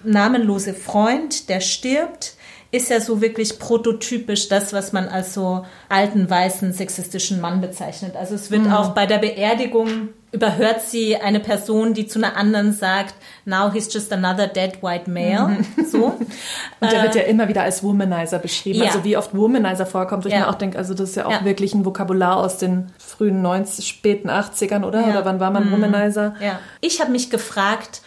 [0.03, 2.35] namenlose Freund, der stirbt,
[2.71, 8.15] ist ja so wirklich prototypisch das, was man als so alten, weißen, sexistischen Mann bezeichnet.
[8.15, 8.71] Also es wird mhm.
[8.71, 13.93] auch bei der Beerdigung überhört sie eine Person, die zu einer anderen sagt, now he's
[13.93, 15.57] just another dead white male.
[15.75, 15.85] Mhm.
[15.85, 16.05] So.
[16.79, 18.79] Und der äh, wird ja immer wieder als Womanizer beschrieben.
[18.79, 18.85] Ja.
[18.85, 20.41] Also wie oft Womanizer vorkommt, wo ich ja.
[20.41, 21.43] mir auch denke, also das ist ja auch ja.
[21.43, 25.05] wirklich ein Vokabular aus den frühen 90, späten 80ern, oder?
[25.05, 25.73] Oder wann war man mhm.
[25.73, 26.35] Womanizer?
[26.39, 26.59] Ja.
[26.79, 28.01] Ich habe mich gefragt,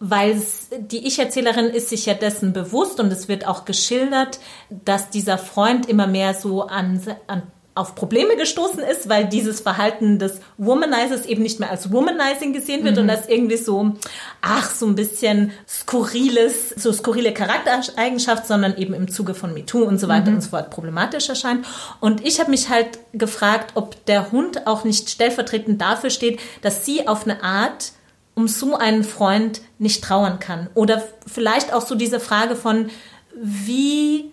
[0.00, 0.40] weil
[0.78, 5.88] die Ich-Erzählerin ist sich ja dessen bewusst und es wird auch geschildert, dass dieser Freund
[5.88, 7.42] immer mehr so an, an
[7.76, 12.84] auf Probleme gestoßen ist, weil dieses Verhalten des Womanizers eben nicht mehr als Womanizing gesehen
[12.84, 13.02] wird mhm.
[13.02, 13.94] und das irgendwie so,
[14.42, 19.98] ach, so ein bisschen skurriles, so skurrile Charaktereigenschaft, sondern eben im Zuge von MeToo und
[19.98, 20.36] so weiter mhm.
[20.36, 21.66] und so fort problematisch erscheint.
[21.98, 26.84] Und ich habe mich halt gefragt, ob der Hund auch nicht stellvertretend dafür steht, dass
[26.84, 27.92] sie auf eine Art
[28.34, 30.68] um so einen Freund nicht trauern kann.
[30.74, 32.90] Oder vielleicht auch so diese Frage von,
[33.40, 34.30] wie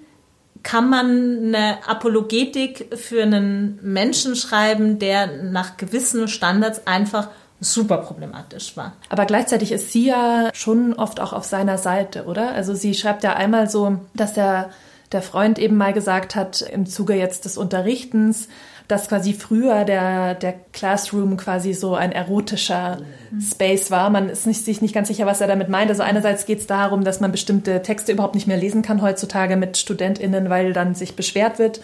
[0.64, 8.76] kann man eine Apologetik für einen Menschen schreiben, der nach gewissen Standards einfach super problematisch
[8.76, 8.94] war.
[9.10, 12.52] Aber gleichzeitig ist sie ja schon oft auch auf seiner Seite, oder?
[12.54, 14.72] Also sie schreibt ja einmal so, dass der,
[15.12, 18.48] der Freund eben mal gesagt hat, im Zuge jetzt des Unterrichtens,
[18.92, 22.98] dass quasi früher der, der Classroom quasi so ein erotischer
[23.40, 24.10] Space war.
[24.10, 25.90] Man ist nicht, sich nicht ganz sicher, was er damit meint.
[25.90, 29.56] Also einerseits geht es darum, dass man bestimmte Texte überhaupt nicht mehr lesen kann heutzutage
[29.56, 31.80] mit StudentInnen, weil dann sich beschwert wird.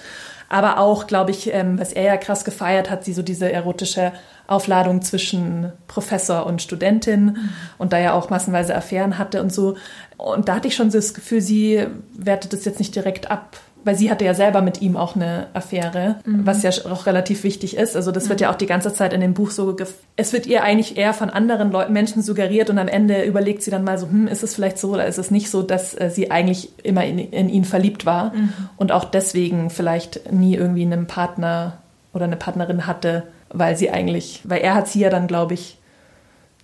[0.49, 4.11] Aber auch, glaube ich, ähm, was er ja krass gefeiert hat, sie so diese erotische
[4.47, 7.49] Aufladung zwischen Professor und Studentin mhm.
[7.77, 9.77] und da ja auch massenweise Affären hatte und so.
[10.17, 13.57] Und da hatte ich schon so das Gefühl, sie wertet das jetzt nicht direkt ab
[13.87, 16.45] weil sie hatte ja selber mit ihm auch eine Affäre, mhm.
[16.45, 17.95] was ja auch relativ wichtig ist.
[17.95, 18.29] Also das mhm.
[18.29, 19.75] wird ja auch die ganze Zeit in dem Buch so,
[20.17, 23.71] es wird ihr eigentlich eher von anderen Leuten, Menschen suggeriert und am Ende überlegt sie
[23.71, 26.09] dann mal so, hm, ist es vielleicht so oder ist es nicht so, dass äh,
[26.09, 28.53] sie eigentlich immer in, in ihn verliebt war mhm.
[28.75, 31.77] und auch deswegen vielleicht nie irgendwie einen Partner
[32.13, 35.77] oder eine Partnerin hatte, weil sie eigentlich, weil er hat sie ja dann, glaube ich,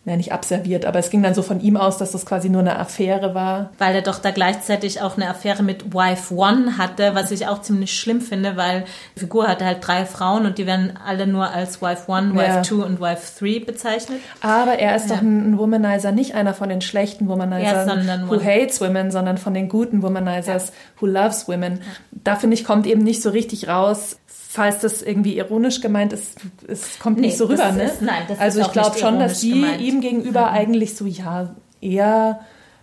[0.06, 2.60] ja, nicht abserviert, aber es ging dann so von ihm aus, dass das quasi nur
[2.60, 3.70] eine Affäre war.
[3.78, 7.62] Weil er doch da gleichzeitig auch eine Affäre mit Wife One hatte, was ich auch
[7.62, 8.84] ziemlich schlimm finde, weil
[9.16, 12.48] die Figur hatte halt drei Frauen und die werden alle nur als Wife One, Wife
[12.48, 12.62] ja.
[12.64, 14.20] Two und Wife Three bezeichnet.
[14.42, 15.16] Aber er ist ja.
[15.16, 19.54] doch ein Womanizer, nicht einer von den schlechten Womanizers, ja, who hates women, sondern von
[19.54, 21.80] den guten Womanizers, who loves women.
[22.12, 24.18] Da finde ich, kommt eben nicht so richtig raus,
[24.54, 26.38] falls das irgendwie ironisch gemeint ist,
[26.68, 27.86] es kommt nee, nicht so rüber, ne?
[27.86, 29.82] Ist, nein, das also ist ich glaube schon, dass sie gemeint.
[29.82, 30.54] ihm gegenüber mhm.
[30.54, 32.40] eigentlich so, ja, eher,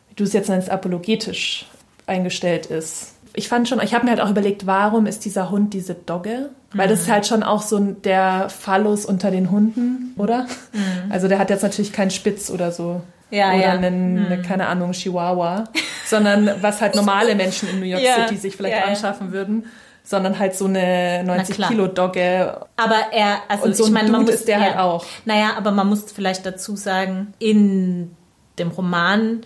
[0.08, 1.66] wie du es jetzt nennst, apologetisch
[2.08, 3.14] eingestellt ist.
[3.34, 6.50] Ich fand schon, ich habe mir halt auch überlegt, warum ist dieser Hund diese Dogge?
[6.72, 6.90] Weil mhm.
[6.90, 10.48] das ist halt schon auch so der Phallus unter den Hunden, oder?
[10.72, 11.12] Mhm.
[11.12, 13.00] Also der hat jetzt natürlich keinen Spitz oder so.
[13.30, 13.70] Ja, oder ja.
[13.70, 14.42] einen, mhm.
[14.42, 15.68] keine Ahnung, Chihuahua,
[16.04, 18.26] sondern was halt normale Menschen in New York ja.
[18.26, 19.66] City sich vielleicht anschaffen würden
[20.10, 22.66] sondern halt so eine 90 Kilo Dogge.
[22.76, 25.06] Aber er, also und so ich meine, man muss ist der halt auch.
[25.24, 28.10] Naja, aber man muss vielleicht dazu sagen, in
[28.58, 29.42] dem Roman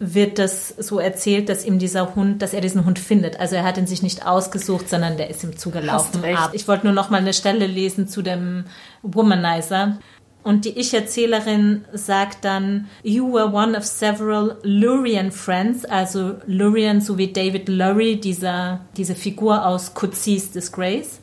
[0.00, 3.38] wird das so erzählt, dass ihm dieser Hund, dass er diesen Hund findet.
[3.38, 6.24] Also er hat ihn sich nicht ausgesucht, sondern der ist ihm zugelaufen.
[6.54, 8.64] Ich wollte nur noch mal eine Stelle lesen zu dem
[9.02, 9.98] Womanizer.
[10.44, 17.32] Und die Ich-Erzählerin sagt dann, You were one of several Lurian friends, also Lurian sowie
[17.32, 21.20] David Lurie, dieser, diese Figur aus Coetzee Disgrace.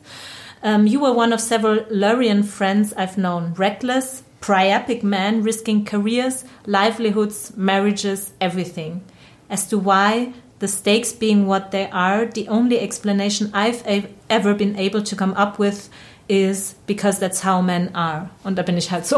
[0.64, 3.54] Um, you were one of several Lurian friends I've known.
[3.56, 9.02] Reckless, priapic men risking careers, livelihoods, marriages, everything.
[9.48, 13.84] As to why, the stakes being what they are, the only explanation I've
[14.28, 15.88] ever been able to come up with
[16.28, 18.30] is because that's how men are.
[18.44, 19.16] Und da bin ich halt so.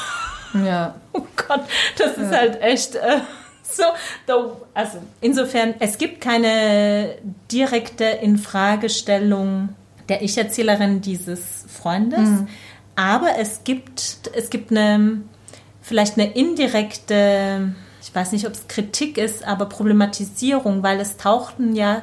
[0.54, 0.94] ja.
[1.12, 1.62] Oh Gott,
[1.98, 2.38] das ist ja.
[2.38, 2.94] halt echt.
[2.94, 3.20] Äh,
[3.62, 7.16] so, also insofern, es gibt keine
[7.52, 9.70] direkte Infragestellung
[10.08, 12.48] der Ich-Erzählerin dieses Freundes, mhm.
[12.94, 15.20] aber es gibt, es gibt eine,
[15.82, 21.74] vielleicht eine indirekte, ich weiß nicht, ob es Kritik ist, aber Problematisierung, weil es tauchten
[21.74, 22.02] ja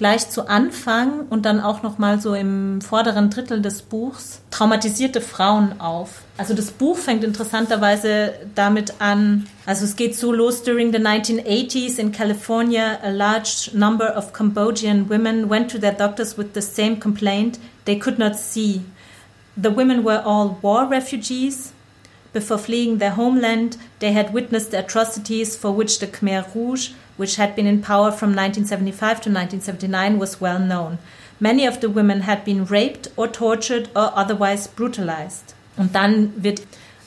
[0.00, 5.20] gleich zu Anfang und dann auch noch mal so im vorderen Drittel des Buchs traumatisierte
[5.20, 6.22] Frauen auf.
[6.38, 11.98] Also das Buch fängt interessanterweise damit an, also es geht so los during the 1980s
[11.98, 16.98] in California a large number of Cambodian women went to their doctors with the same
[16.98, 18.80] complaint they could not see.
[19.54, 21.74] The women were all war refugees.
[22.32, 26.90] Before fleeing their homeland, they had witnessed the atrocities for which the Khmer Rouge
[27.20, 30.98] which had been in power from 1975 to 1979, was well known.
[31.38, 35.54] Many of the women had been raped or tortured or otherwise brutalized.
[35.76, 36.62] Und dann wird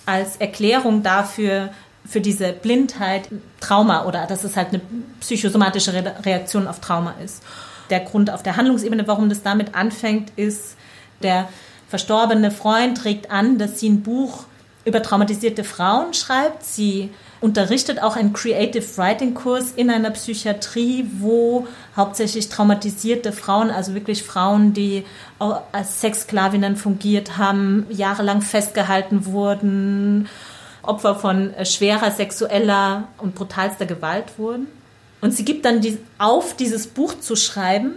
[0.05, 1.71] als Erklärung dafür,
[2.05, 4.81] für diese Blindheit Trauma oder dass es halt eine
[5.19, 5.93] psychosomatische
[6.25, 7.41] Reaktion auf Trauma ist.
[7.89, 10.75] Der Grund auf der Handlungsebene, warum das damit anfängt, ist,
[11.21, 11.47] der
[11.87, 14.45] verstorbene Freund trägt an, dass sie ein Buch
[14.85, 16.63] über traumatisierte Frauen schreibt.
[16.63, 17.09] Sie
[17.41, 24.23] unterrichtet auch einen Creative Writing Kurs in einer Psychiatrie, wo hauptsächlich traumatisierte Frauen, also wirklich
[24.23, 25.05] Frauen, die
[25.71, 30.29] als Sexsklavinnen fungiert haben, jahrelang festgehalten wurden,
[30.81, 34.67] Opfer von schwerer sexueller und brutalster Gewalt wurden.
[35.21, 37.95] Und sie gibt dann die, auf, dieses Buch zu schreiben,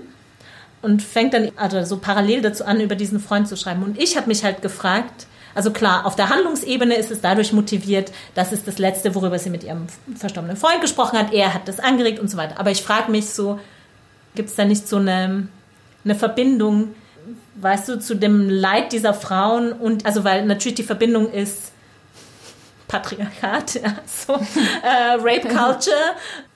[0.83, 3.83] und fängt dann also so parallel dazu an, über diesen Freund zu schreiben.
[3.83, 8.13] Und ich habe mich halt gefragt, also klar, auf der Handlungsebene ist es dadurch motiviert,
[8.35, 11.33] das ist das Letzte, worüber sie mit ihrem verstorbenen Freund gesprochen hat.
[11.33, 12.61] Er hat das angeregt und so weiter.
[12.61, 13.59] Aber ich frage mich so,
[14.35, 15.49] gibt es da nicht so eine,
[16.05, 16.95] eine Verbindung,
[17.55, 21.73] weißt du, zu dem Leid dieser Frauen und also weil natürlich die Verbindung ist
[22.89, 25.97] Patriarchat, ja, so äh, Rape Culture,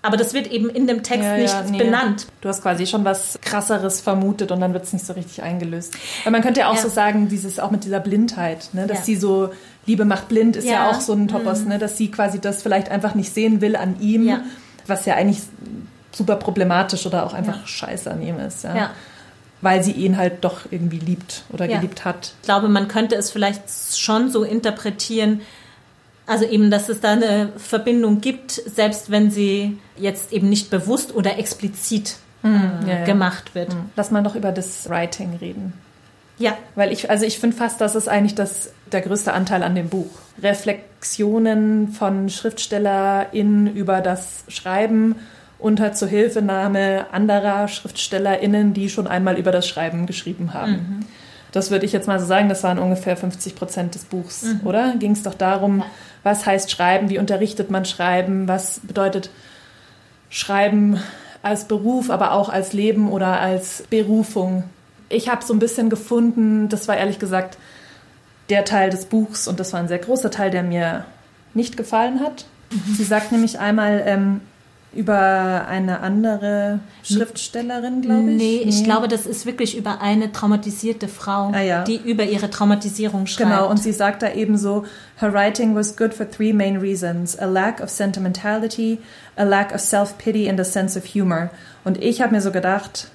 [0.03, 1.79] aber das wird eben in dem Text ja, nicht ja, nee.
[1.79, 2.27] benannt.
[2.41, 5.95] Du hast quasi schon was krasseres vermutet und dann wird es nicht so richtig eingelöst.
[6.25, 9.17] Weil man könnte ja auch so sagen, dieses auch mit dieser Blindheit, ne, dass sie
[9.17, 9.51] so
[9.87, 11.69] Liebe macht blind ist ja, auch so ein Topos, mhm.
[11.69, 14.41] ne, dass sie quasi das vielleicht einfach nicht sehen will an ihm,
[14.87, 15.41] was ja eigentlich
[16.13, 18.65] super problematisch oder auch einfach scheiße an ihm ist.
[18.65, 18.91] ja
[19.63, 21.77] weil sie ihn halt doch irgendwie liebt oder ja.
[21.77, 22.33] geliebt hat.
[22.41, 23.63] Ich glaube, man könnte es vielleicht
[23.97, 25.43] schon so interpretieren,
[26.31, 31.13] also eben, dass es da eine Verbindung gibt, selbst wenn sie jetzt eben nicht bewusst
[31.13, 33.75] oder explizit mhm, äh, ja, gemacht wird.
[33.75, 33.91] Mhm.
[33.97, 35.73] Lass mal doch über das Writing reden.
[36.39, 36.57] Ja.
[36.77, 39.89] Weil ich, also ich finde fast, das ist eigentlich das, der größte Anteil an dem
[39.89, 40.11] Buch.
[40.41, 45.17] Reflexionen von SchriftstellerInnen über das Schreiben
[45.59, 50.73] unter Zuhilfenahme anderer SchriftstellerInnen, die schon einmal über das Schreiben geschrieben haben.
[50.73, 51.07] Mhm.
[51.53, 54.61] Das würde ich jetzt mal so sagen, das waren ungefähr 50 Prozent des Buchs, mhm.
[54.65, 54.95] oder?
[54.99, 55.87] Ging es doch darum, ja.
[56.23, 59.31] Was heißt Schreiben, wie unterrichtet man Schreiben, was bedeutet
[60.29, 61.01] Schreiben
[61.43, 64.65] als Beruf, aber auch als Leben oder als Berufung.
[65.09, 67.57] Ich habe so ein bisschen gefunden, das war ehrlich gesagt
[68.51, 71.05] der Teil des Buchs und das war ein sehr großer Teil, der mir
[71.55, 72.47] nicht gefallen hat.
[72.71, 72.95] Mhm.
[72.95, 74.41] Sie sagt nämlich einmal, ähm,
[74.93, 78.37] über eine andere Schriftstellerin, glaube ich.
[78.37, 81.85] Nee, ich glaube, das ist wirklich über eine traumatisierte Frau, ah, ja.
[81.85, 83.51] die über ihre Traumatisierung schreibt.
[83.51, 84.85] Genau, und sie sagt da eben so,
[85.21, 87.39] her writing was good for three main reasons.
[87.39, 88.99] A lack of sentimentality,
[89.37, 91.51] a lack of self-pity and a sense of humor.
[91.85, 93.11] Und ich habe mir so gedacht,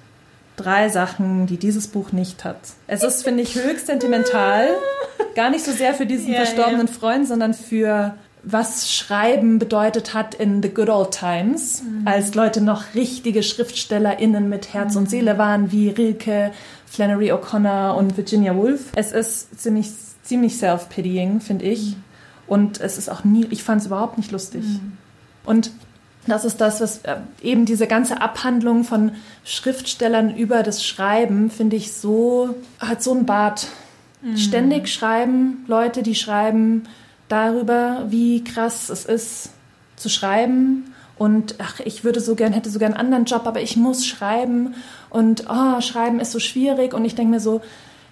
[0.56, 2.58] drei Sachen, die dieses Buch nicht hat.
[2.88, 4.70] Es ist, finde ich, höchst sentimental.
[5.36, 6.94] Gar nicht so sehr für diesen ja, verstorbenen ja.
[6.94, 12.08] Freund, sondern für was Schreiben bedeutet hat in the good old times, mhm.
[12.08, 15.00] als Leute noch richtige SchriftstellerInnen mit Herz mhm.
[15.00, 16.52] und Seele waren, wie Rilke,
[16.86, 18.92] Flannery O'Connor und Virginia Woolf.
[18.96, 19.90] Es ist ziemlich,
[20.24, 21.96] ziemlich self-pitying, finde ich.
[21.96, 22.04] Mhm.
[22.48, 24.64] Und es ist auch nie, ich fand es überhaupt nicht lustig.
[24.64, 24.98] Mhm.
[25.44, 25.72] Und
[26.28, 29.12] das ist das, was äh, eben diese ganze Abhandlung von
[29.44, 33.68] Schriftstellern über das Schreiben, finde ich so, hat so ein Bart.
[34.22, 34.38] Mhm.
[34.38, 36.84] Ständig schreiben, Leute, die schreiben,
[37.28, 39.50] darüber, wie krass es ist
[39.96, 43.62] zu schreiben und ach, ich würde so gern, hätte so gern einen anderen Job, aber
[43.62, 44.76] ich muss schreiben
[45.10, 47.62] und oh, schreiben ist so schwierig und ich denke mir so,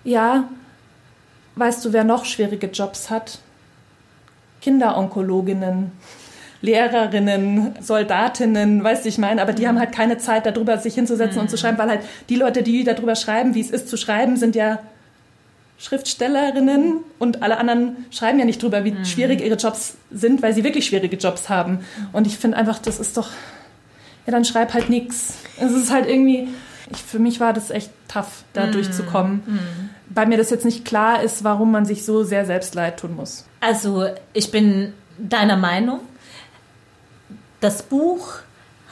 [0.03, 0.47] ja,
[1.55, 3.39] weißt du, wer noch schwierige Jobs hat?
[4.61, 5.91] Kinderonkologinnen.
[6.61, 11.35] Lehrerinnen, Soldatinnen, weißt du, ich meine, aber die haben halt keine Zeit darüber, sich hinzusetzen
[11.35, 11.41] mhm.
[11.41, 11.59] und zu mhm.
[11.59, 14.79] schreiben, weil halt die Leute, die darüber schreiben, wie es ist zu schreiben, sind ja
[15.83, 19.03] Schriftstellerinnen und alle anderen schreiben ja nicht drüber, wie mhm.
[19.03, 21.79] schwierig ihre Jobs sind, weil sie wirklich schwierige Jobs haben.
[22.13, 23.29] Und ich finde einfach, das ist doch,
[24.25, 25.33] ja, dann schreib halt nichts.
[25.59, 26.47] Es ist halt irgendwie,
[26.89, 28.71] ich, für mich war das echt tough, da mhm.
[28.71, 29.43] durchzukommen.
[29.45, 29.89] Mhm.
[30.07, 33.17] Weil mir das jetzt nicht klar ist, warum man sich so sehr selbst leid tun
[33.17, 33.45] muss.
[33.59, 35.99] Also, ich bin deiner Meinung.
[37.59, 38.35] Das Buch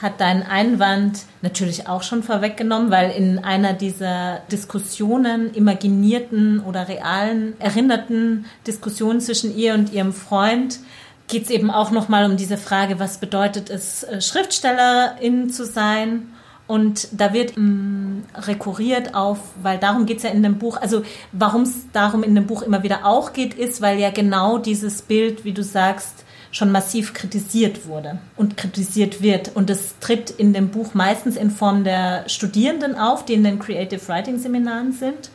[0.02, 7.54] hat deinen Einwand natürlich auch schon vorweggenommen, weil in einer dieser Diskussionen, imaginierten oder realen,
[7.60, 10.80] erinnerten Diskussionen zwischen ihr und ihrem Freund,
[11.28, 16.28] geht es eben auch nochmal um diese Frage, was bedeutet es, äh, Schriftstellerin zu sein?
[16.66, 20.76] Und da wird mh, mm, rekurriert auf, weil darum geht es ja in dem Buch,
[20.76, 24.58] also warum es darum in dem Buch immer wieder auch geht, ist, weil ja genau
[24.58, 29.50] dieses Bild, wie du sagst, schon massiv kritisiert wurde und kritisiert wird.
[29.56, 33.58] Und es tritt in dem Buch meistens in Form der Studierenden auf, die in den
[33.58, 35.30] Creative Writing Seminaren sind.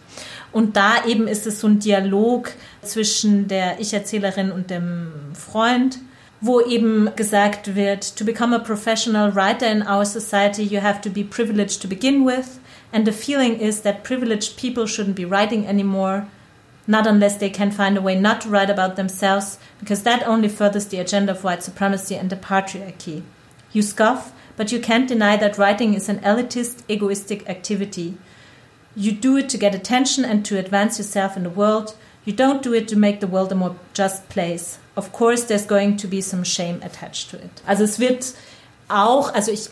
[0.51, 2.51] Und da eben ist es so ein Dialog
[2.83, 5.99] zwischen der Ich-Erzählerin und dem Freund,
[6.39, 11.09] wo eben gesagt wird, to become a professional writer in our society, you have to
[11.09, 12.59] be privileged to begin with.
[12.91, 16.27] And the feeling is that privileged people shouldn't be writing anymore
[16.87, 20.47] not unless they can find a way not to write about themselves, because that only
[20.47, 23.23] furthers the agenda of white supremacy and the patriarchy.
[23.73, 28.17] You scoff, but you can't deny that writing is an elitist, egoistic activity.
[28.95, 31.95] You do it to get attention and to advance yourself in the world.
[32.25, 34.79] You don't do it to make the world a more just place.
[34.95, 37.61] Of course, there's going to be some shame attached to it.
[37.67, 38.33] Also es wird
[38.89, 39.69] auch, also ich,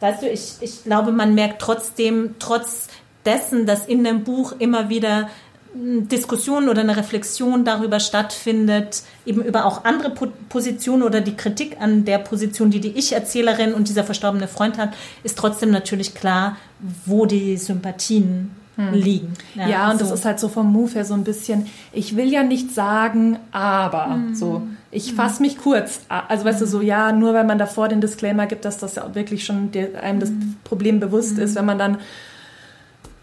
[0.00, 2.88] weißt du, ich, ich glaube, man merkt trotzdem, trotz
[3.24, 5.30] dessen, dass in dem Buch immer wieder
[5.74, 10.10] Diskussion oder eine Reflexion darüber stattfindet, eben über auch andere
[10.48, 14.90] Positionen oder die Kritik an der Position, die die Ich-Erzählerin und dieser verstorbene Freund hat,
[15.22, 16.56] ist trotzdem natürlich klar,
[17.04, 18.94] wo die Sympathien hm.
[18.94, 19.34] liegen.
[19.54, 20.04] Ja, ja und so.
[20.04, 23.38] das ist halt so vom Move her so ein bisschen, ich will ja nicht sagen,
[23.52, 24.34] aber hm.
[24.34, 24.62] so.
[24.90, 25.16] Ich hm.
[25.16, 26.00] fasse mich kurz.
[26.08, 29.14] Also weißt du, so ja, nur weil man davor den Disclaimer gibt, dass das ja
[29.14, 30.56] wirklich schon einem das hm.
[30.64, 31.44] Problem bewusst hm.
[31.44, 31.98] ist, wenn man dann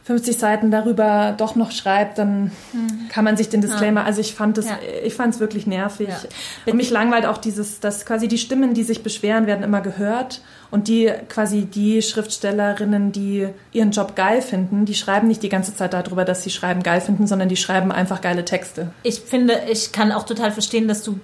[0.05, 3.09] 50 Seiten darüber doch noch schreibt, dann mhm.
[3.09, 4.05] kann man sich den Disclaimer, ja.
[4.05, 4.77] also ich fand es, ja.
[5.03, 6.09] ich fand es wirklich nervig.
[6.09, 6.71] Ja.
[6.71, 10.41] Und mich langweilt auch dieses, dass quasi die Stimmen, die sich beschweren, werden immer gehört
[10.69, 15.75] und die quasi die Schriftstellerinnen, die ihren Job geil finden, die schreiben nicht die ganze
[15.75, 18.91] Zeit darüber, dass sie schreiben geil finden, sondern die schreiben einfach geile Texte.
[19.01, 21.19] Ich finde, ich kann auch total verstehen, dass du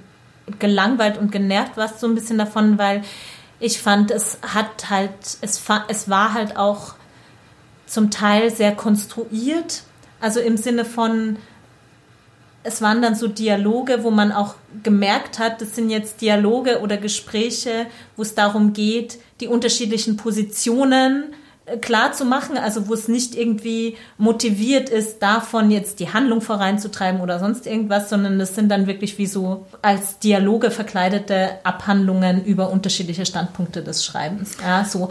[0.57, 3.03] gelangweilt und genervt warst so ein bisschen davon, weil
[3.59, 5.11] ich fand, es hat halt,
[5.41, 6.95] es, es war halt auch
[7.91, 9.83] zum Teil sehr konstruiert.
[10.21, 11.35] Also im Sinne von,
[12.63, 16.95] es waren dann so Dialoge, wo man auch gemerkt hat, das sind jetzt Dialoge oder
[16.95, 21.33] Gespräche, wo es darum geht, die unterschiedlichen Positionen
[21.65, 26.39] äh, klar zu machen, also wo es nicht irgendwie motiviert ist, davon jetzt die Handlung
[26.39, 32.45] voranzutreiben oder sonst irgendwas, sondern es sind dann wirklich wie so als Dialoge verkleidete Abhandlungen
[32.45, 34.55] über unterschiedliche Standpunkte des Schreibens.
[34.63, 35.09] Ja, so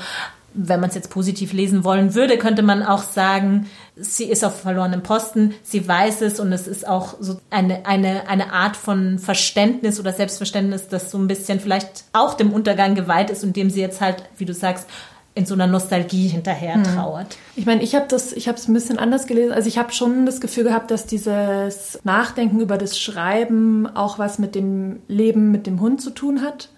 [0.52, 4.60] wenn man es jetzt positiv lesen wollen würde, könnte man auch sagen, sie ist auf
[4.60, 9.18] verlorenem Posten, sie weiß es und es ist auch so eine, eine, eine Art von
[9.18, 13.70] Verständnis oder Selbstverständnis, das so ein bisschen vielleicht auch dem Untergang geweiht ist und dem
[13.70, 14.88] sie jetzt halt, wie du sagst,
[15.34, 16.82] in so einer Nostalgie hinterher hm.
[16.82, 17.36] trauert.
[17.54, 19.52] Ich meine, ich habe das, ich habe es ein bisschen anders gelesen.
[19.52, 24.40] Also ich habe schon das Gefühl gehabt, dass dieses Nachdenken über das Schreiben auch was
[24.40, 26.70] mit dem Leben mit dem Hund zu tun hat.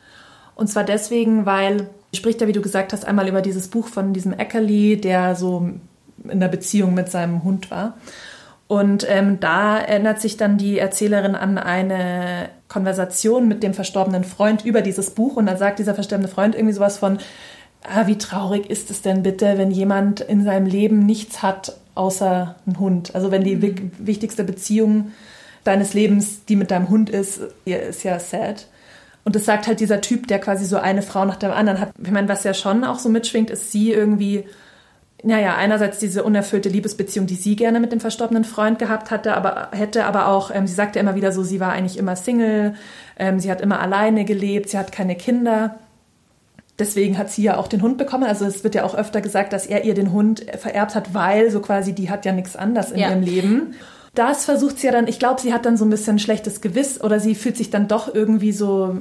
[0.54, 4.12] Und zwar deswegen, weil spricht ja, wie du gesagt hast, einmal über dieses Buch von
[4.12, 5.70] diesem Eckerli, der so
[6.28, 7.94] in der Beziehung mit seinem Hund war.
[8.68, 14.64] Und ähm, da erinnert sich dann die Erzählerin an eine Konversation mit dem verstorbenen Freund
[14.64, 15.36] über dieses Buch.
[15.36, 17.18] Und dann sagt dieser verstorbene Freund irgendwie sowas von,
[17.82, 22.56] ah, wie traurig ist es denn bitte, wenn jemand in seinem Leben nichts hat außer
[22.66, 23.14] ein Hund.
[23.14, 23.92] Also wenn die mhm.
[23.98, 25.12] wichtigste Beziehung
[25.64, 28.68] deines Lebens, die mit deinem Hund ist, ist ja sad.
[29.24, 31.92] Und das sagt halt dieser Typ, der quasi so eine Frau nach der anderen hat.
[32.02, 34.44] Ich meine, was ja schon auch so mitschwingt, ist sie irgendwie,
[35.22, 39.68] naja, einerseits diese unerfüllte Liebesbeziehung, die sie gerne mit dem verstorbenen Freund gehabt hatte, aber
[39.70, 42.74] hätte, aber auch, ähm, sie sagte immer wieder so, sie war eigentlich immer Single,
[43.16, 45.78] ähm, sie hat immer alleine gelebt, sie hat keine Kinder.
[46.78, 48.24] Deswegen hat sie ja auch den Hund bekommen.
[48.24, 51.50] Also es wird ja auch öfter gesagt, dass er ihr den Hund vererbt hat, weil
[51.50, 53.10] so quasi die hat ja nichts anderes in ja.
[53.10, 53.74] ihrem Leben
[54.14, 57.00] das versucht sie ja dann, ich glaube, sie hat dann so ein bisschen schlechtes Gewiss
[57.00, 58.96] oder sie fühlt sich dann doch irgendwie so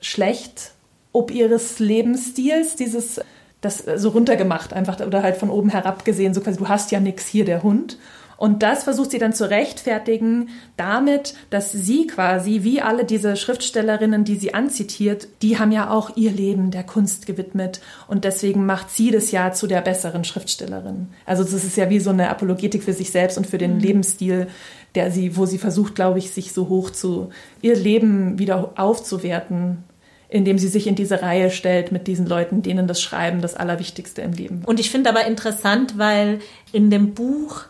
[0.00, 0.72] schlecht
[1.16, 3.20] ob ihres Lebensstils, dieses
[3.62, 7.00] das so runtergemacht einfach oder halt von oben herab gesehen, so quasi du hast ja
[7.00, 7.98] nichts hier der Hund
[8.36, 14.24] und das versucht sie dann zu rechtfertigen damit, dass sie quasi, wie alle diese Schriftstellerinnen,
[14.24, 17.80] die sie anzitiert, die haben ja auch ihr Leben der Kunst gewidmet.
[18.08, 21.08] Und deswegen macht sie das ja zu der besseren Schriftstellerin.
[21.24, 23.80] Also das ist ja wie so eine Apologetik für sich selbst und für den mhm.
[23.80, 24.48] Lebensstil,
[24.94, 27.30] der sie, wo sie versucht, glaube ich, sich so hoch zu,
[27.62, 29.84] ihr Leben wieder aufzuwerten
[30.28, 34.22] indem sie sich in diese Reihe stellt mit diesen Leuten, denen das Schreiben das Allerwichtigste
[34.22, 34.68] im Leben war.
[34.68, 36.40] Und ich finde aber interessant, weil
[36.72, 37.64] in dem Buch,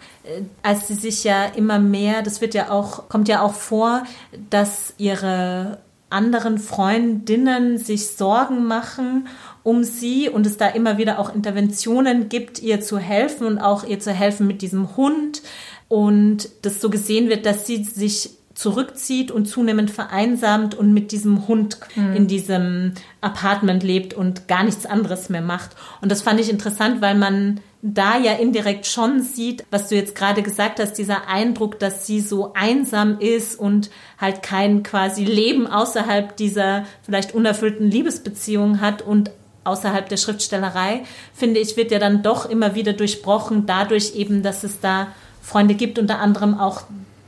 [0.62, 4.04] als sie sich ja immer mehr, das wird ja auch, kommt ja auch vor,
[4.50, 9.28] dass ihre anderen Freundinnen sich Sorgen machen
[9.66, 13.82] um sie und es da immer wieder auch Interventionen gibt, ihr zu helfen und auch
[13.82, 15.42] ihr zu helfen mit diesem Hund
[15.88, 21.48] und das so gesehen wird, dass sie sich zurückzieht und zunehmend vereinsamt und mit diesem
[21.48, 22.14] Hund mhm.
[22.14, 25.70] in diesem Apartment lebt und gar nichts anderes mehr macht.
[26.00, 27.58] Und das fand ich interessant, weil man
[27.94, 32.20] da ja indirekt schon sieht, was du jetzt gerade gesagt hast, dieser Eindruck, dass sie
[32.20, 39.30] so einsam ist und halt kein quasi Leben außerhalb dieser vielleicht unerfüllten Liebesbeziehung hat und
[39.62, 44.64] außerhalb der Schriftstellerei, finde ich, wird ja dann doch immer wieder durchbrochen, dadurch eben, dass
[44.64, 45.08] es da
[45.40, 46.82] Freunde gibt, unter anderem auch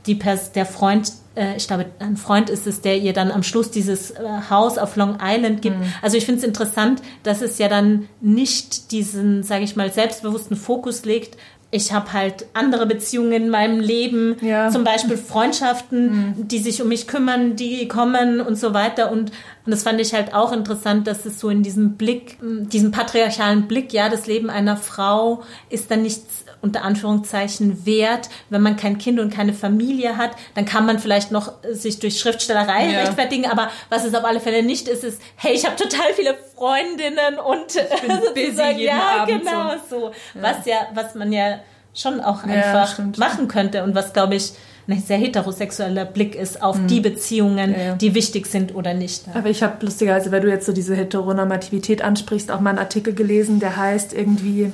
[0.07, 3.43] die Pers der Freund, äh, ich glaube, ein Freund ist es, der ihr dann am
[3.43, 4.17] Schluss dieses äh,
[4.49, 5.79] Haus auf Long Island gibt.
[5.79, 5.93] Mhm.
[6.01, 10.57] Also ich finde es interessant, dass es ja dann nicht diesen, sage ich mal, selbstbewussten
[10.57, 11.37] Fokus legt,
[11.71, 14.71] ich habe halt andere Beziehungen in meinem Leben, ja.
[14.71, 16.47] zum Beispiel Freundschaften, mhm.
[16.47, 19.11] die sich um mich kümmern, die kommen und so weiter.
[19.11, 19.31] Und,
[19.69, 23.67] und das fand ich halt auch interessant, dass es so in diesem Blick, diesem patriarchalen
[23.67, 28.97] Blick, ja, das Leben einer Frau ist dann nichts unter Anführungszeichen wert, wenn man kein
[28.97, 33.01] Kind und keine Familie hat, dann kann man vielleicht noch sich durch Schriftstellerei ja.
[33.01, 36.35] rechtfertigen, aber was es auf alle Fälle nicht ist, ist, hey, ich habe total viele
[36.55, 40.11] Freundinnen und ich bin busy jeden ja, Abend genau so, so.
[40.33, 40.41] Ja.
[40.41, 41.59] was ja, was man ja
[41.93, 44.53] schon auch einfach machen könnte und was glaube ich
[44.87, 46.87] ein sehr heterosexueller Blick ist auf mhm.
[46.87, 47.95] die Beziehungen, ja, ja.
[47.95, 49.23] die wichtig sind oder nicht.
[49.33, 53.13] Aber ich habe lustigerweise, weil du jetzt so diese Heteronormativität ansprichst, auch mal einen Artikel
[53.13, 54.71] gelesen, der heißt irgendwie,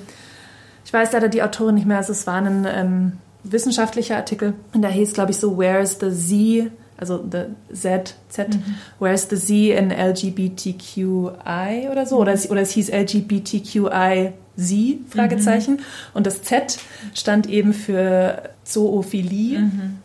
[0.85, 4.81] ich weiß leider die Autorin nicht mehr, also es war ein ähm, wissenschaftlicher Artikel und
[4.81, 6.71] da hieß, glaube ich, so, Where's the Z?
[6.97, 8.75] Also the Z, Z, mhm.
[8.99, 12.17] Where's the Z in LGBTQI oder so?
[12.17, 15.75] Oder es, oder es hieß LGBTQI Z, Fragezeichen.
[15.75, 15.79] Mhm.
[16.13, 16.77] Und das Z
[17.13, 19.59] stand eben für Zoophilie.
[19.59, 19.97] Mhm.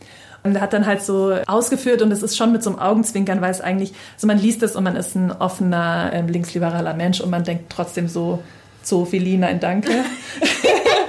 [0.42, 3.40] Und er hat dann halt so ausgeführt und es ist schon mit so einem Augenzwinkern,
[3.42, 7.20] weil es eigentlich, also man liest es und man ist ein offener, ähm, linksliberaler Mensch
[7.20, 8.42] und man denkt trotzdem so,
[8.82, 9.90] Zoophilie, nein, danke.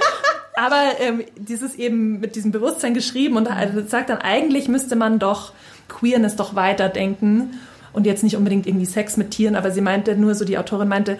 [0.62, 5.18] Aber ähm, dieses eben mit diesem Bewusstsein geschrieben und also sagt dann, eigentlich müsste man
[5.18, 5.52] doch
[5.88, 7.58] Queerness doch weiterdenken
[7.92, 10.86] und jetzt nicht unbedingt irgendwie Sex mit Tieren, aber sie meinte nur so, die Autorin
[10.86, 11.18] meinte,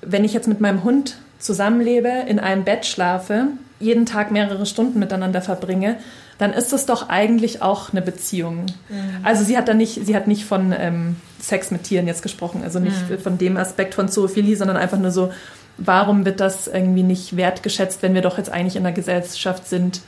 [0.00, 3.48] wenn ich jetzt mit meinem Hund zusammenlebe, in einem Bett schlafe,
[3.80, 5.96] jeden Tag mehrere Stunden miteinander verbringe,
[6.38, 8.66] dann ist es doch eigentlich auch eine Beziehung.
[8.88, 9.24] Mhm.
[9.24, 12.62] Also sie hat da nicht, sie hat nicht von ähm, Sex mit Tieren jetzt gesprochen,
[12.62, 13.18] also nicht mhm.
[13.18, 15.32] von dem Aspekt von Zoophilie, sondern einfach nur so,
[15.78, 20.02] warum wird das irgendwie nicht wertgeschätzt, wenn wir doch jetzt eigentlich in einer Gesellschaft sind,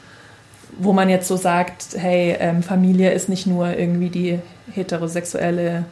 [0.79, 4.39] wo man jetzt so sagt, hey, ähm, Familie ist nicht nur irgendwie die
[4.73, 5.85] heterosexuelle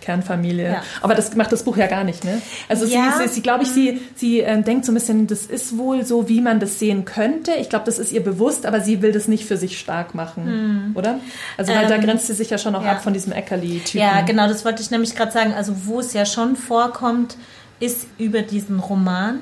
[0.00, 0.72] Kernfamilie.
[0.72, 0.82] Ja.
[1.02, 2.40] Aber das macht das Buch ja gar nicht, ne?
[2.68, 3.16] Also ja.
[3.18, 6.04] sie, sie, sie glaube ich, sie, sie äh, denkt so ein bisschen, das ist wohl
[6.04, 7.52] so, wie man das sehen könnte.
[7.52, 10.46] Ich glaube, das ist ihr bewusst, aber sie will das nicht für sich stark machen,
[10.46, 10.92] hm.
[10.94, 11.20] oder?
[11.56, 12.92] Also weil ähm, da grenzt sie sich ja schon auch ja.
[12.92, 14.00] ab von diesem Eckerli-Typen.
[14.00, 15.52] Ja, genau, das wollte ich nämlich gerade sagen.
[15.52, 17.36] Also wo es ja schon vorkommt,
[17.80, 19.40] ist über diesen Roman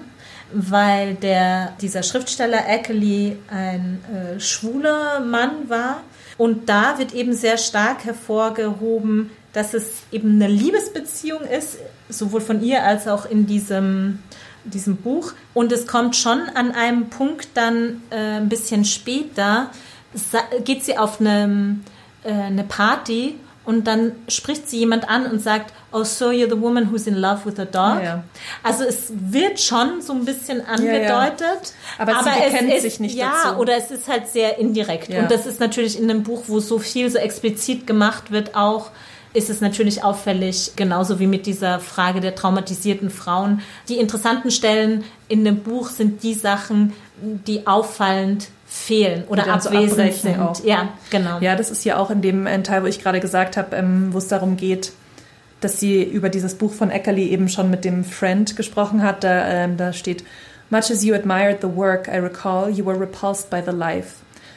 [0.52, 6.02] weil der, dieser Schriftsteller Eckerly ein äh, schwuler Mann war.
[6.36, 11.78] Und da wird eben sehr stark hervorgehoben, dass es eben eine Liebesbeziehung ist,
[12.08, 14.20] sowohl von ihr als auch in diesem,
[14.64, 15.32] diesem Buch.
[15.52, 19.70] Und es kommt schon an einem Punkt dann äh, ein bisschen später,
[20.64, 21.80] geht sie auf eine,
[22.22, 23.34] äh, eine Party
[23.68, 27.14] und dann spricht sie jemand an und sagt, oh, so you're the woman who's in
[27.14, 28.02] love with a dog.
[28.02, 28.24] Ja, ja.
[28.62, 31.42] Also es wird schon so ein bisschen angedeutet.
[31.42, 33.58] Ja, aber, aber sie bekennt sich nicht ja, dazu.
[33.58, 35.10] oder es ist halt sehr indirekt.
[35.10, 38.90] Und das ist natürlich in einem Buch, wo so viel so explizit gemacht wird, auch
[39.34, 43.60] ist es natürlich auffällig, genauso wie mit dieser Frage der traumatisierten Frauen.
[43.90, 50.38] Die interessanten Stellen in dem Buch sind die Sachen, die auffallend fehlen oder abwesend sind.
[50.38, 50.62] Auch.
[50.64, 51.38] Ja, genau.
[51.40, 54.12] Ja, das ist ja auch in dem äh, Teil, wo ich gerade gesagt habe, ähm,
[54.12, 54.92] wo es darum geht,
[55.60, 59.24] dass sie über dieses Buch von Eckerly eben schon mit dem Friend gesprochen hat.
[59.24, 60.24] Da, ähm, da steht,
[60.70, 64.16] Much as you admired the work, I recall, you were repulsed by the life.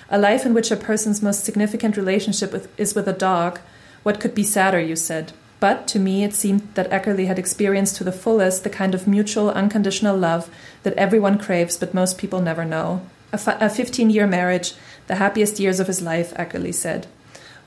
[0.09, 3.59] A life in which a person's most significant relationship with, is with a dog–
[4.03, 5.33] What could be sadder, you said.
[5.59, 9.07] But to me, it seemed that Eckerly had experienced to the fullest the kind of
[9.07, 10.49] mutual, unconditional love
[10.81, 13.01] that everyone craves, but most people never know.
[13.31, 14.73] A, 15 year marriage,
[15.07, 17.07] the happiest years of his life, Eckerly said.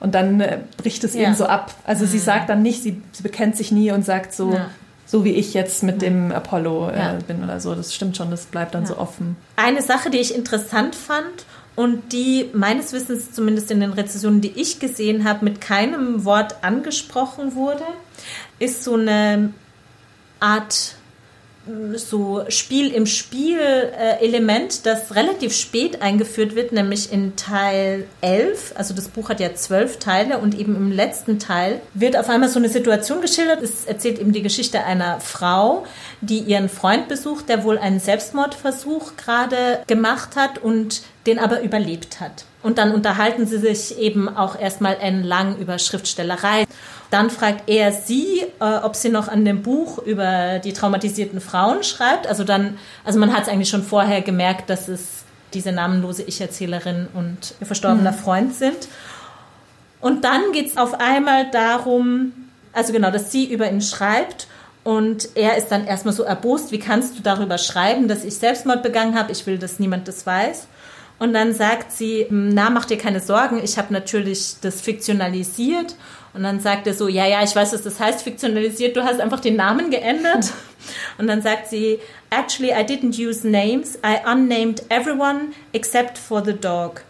[0.01, 1.23] Und dann äh, bricht es ja.
[1.23, 1.73] eben so ab.
[1.85, 2.09] Also mhm.
[2.11, 4.71] sie sagt dann nicht, sie, sie, bekennt sich nie und sagt so, ja.
[5.07, 6.11] so wie ich jetzt mit ja.
[6.11, 7.75] dem Apollo äh, bin oder so.
[7.75, 9.37] Das stimmt schon, das bleibt dann so offen.
[9.57, 11.47] Eine Sache, die ich interessant fand
[11.77, 16.57] und die meines Wissens zumindest in den Rezensionen, die ich gesehen habe, mit keinem Wort
[16.63, 17.85] angesprochen wurde,
[18.59, 19.53] ist so eine
[20.41, 20.97] Art
[21.95, 28.75] so Spiel im Spiel äh, Element, das relativ spät eingeführt wird, nämlich in Teil 11.
[28.77, 32.49] Also das Buch hat ja zwölf Teile und eben im letzten Teil wird auf einmal
[32.49, 33.63] so eine Situation geschildert.
[33.63, 35.87] Es erzählt eben die Geschichte einer Frau,
[36.21, 42.21] die ihren Freund besucht, der wohl einen Selbstmordversuch gerade gemacht hat und den aber überlebt
[42.21, 42.45] hat.
[42.63, 46.65] Und dann unterhalten sie sich eben auch erstmal lang über Schriftstellerei.
[47.11, 51.83] Dann fragt er sie, äh, ob sie noch an dem Buch über die traumatisierten Frauen
[51.83, 52.27] schreibt.
[52.27, 57.09] Also dann, also man hat es eigentlich schon vorher gemerkt, dass es diese namenlose Ich-Erzählerin
[57.15, 58.17] und ihr verstorbener mhm.
[58.17, 58.89] Freund sind.
[60.01, 62.33] Und dann geht es auf einmal darum,
[62.73, 64.49] also genau, dass sie über ihn schreibt
[64.85, 68.83] und er ist dann erstmal so erbost, wie kannst du darüber schreiben, dass ich Selbstmord
[68.83, 69.33] begangen habe?
[69.33, 70.67] Ich will, dass niemand das weiß.
[71.19, 75.95] Und dann sagt sie, na, mach dir keine Sorgen, ich habe natürlich das fiktionalisiert.
[76.35, 79.21] Und dann sagt er so, ja, ja, ich weiß, was das heißt, fiktionalisiert, du hast
[79.21, 80.53] einfach den Namen geändert.
[81.19, 82.01] Und dann sagt sie,
[82.31, 87.03] actually, I didn't use names, I unnamed everyone except for the dog.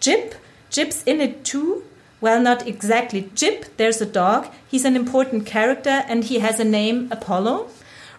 [0.00, 0.34] Jip,
[0.70, 1.82] Jip's in it too.
[2.20, 4.48] Well, not exactly Jip, there's a dog.
[4.68, 7.68] He's an important character and he has a name, Apollo.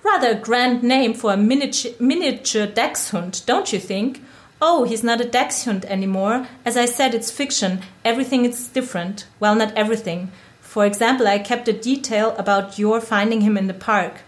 [0.03, 4.21] Rather a grand name for a miniature, miniature dachshund, don't you think?
[4.65, 6.47] Oh, he's not a dachshund anymore.
[6.63, 7.81] As I said, it's fiction.
[8.05, 9.25] Everything is different.
[9.37, 10.31] Well, not everything.
[10.61, 14.21] For example, I kept a detail about your finding him in the park.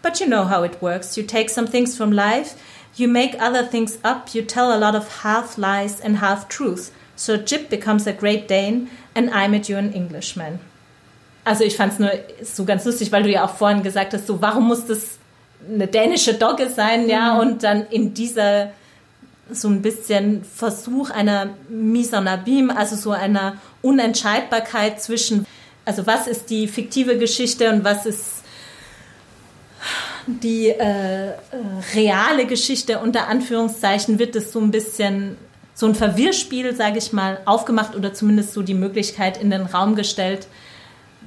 [0.00, 1.16] But you know how it works.
[1.16, 2.54] You take some things from life,
[2.94, 6.92] you make other things up, you tell a lot of half lies and half truths.
[7.16, 10.60] So Jip becomes a Great Dane and I met you an Englishman.
[11.44, 12.12] Also ich fand es nur
[12.44, 15.18] so ganz lustig, weil du ja auch vorhin gesagt hast, so warum muss das
[15.68, 17.40] eine dänische Dogge sein, ja, mhm.
[17.40, 18.70] und dann in dieser
[19.50, 25.46] so ein bisschen Versuch einer Mise en Abîme, also so einer Unentscheidbarkeit zwischen,
[25.84, 28.44] also was ist die fiktive Geschichte und was ist
[30.26, 31.34] die äh, äh,
[31.94, 35.36] reale Geschichte unter Anführungszeichen wird es so ein bisschen
[35.74, 39.96] so ein Verwirrspiel, sage ich mal, aufgemacht oder zumindest so die Möglichkeit in den Raum
[39.96, 40.46] gestellt,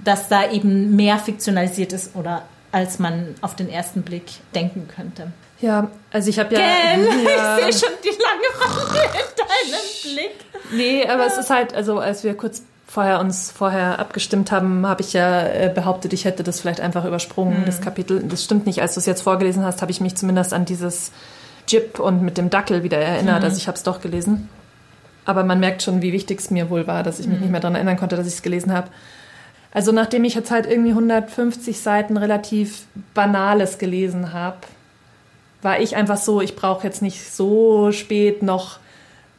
[0.03, 5.31] dass da eben mehr fiktionalisiert ist oder als man auf den ersten Blick denken könnte.
[5.59, 10.35] Ja, also ich habe ja, ja, Ich sehe schon die lange Wange in deinem Blick.
[10.71, 15.01] Nee, aber es ist halt, also als wir kurz vorher uns vorher abgestimmt haben, habe
[15.01, 17.65] ich ja äh, behauptet, ich hätte das vielleicht einfach übersprungen, mhm.
[17.65, 18.23] das Kapitel.
[18.23, 18.81] Das stimmt nicht.
[18.81, 21.11] Als du es jetzt vorgelesen hast, habe ich mich zumindest an dieses
[21.67, 23.39] Jip und mit dem Dackel wieder erinnert.
[23.39, 23.45] Mhm.
[23.45, 24.49] Also ich habe es doch gelesen.
[25.25, 27.41] Aber man merkt schon, wie wichtig es mir wohl war, dass ich mich mhm.
[27.43, 28.87] nicht mehr daran erinnern konnte, dass ich es gelesen habe.
[29.73, 34.57] Also nachdem ich jetzt halt irgendwie 150 Seiten relativ Banales gelesen habe,
[35.61, 38.79] war ich einfach so, ich brauche jetzt nicht so spät noch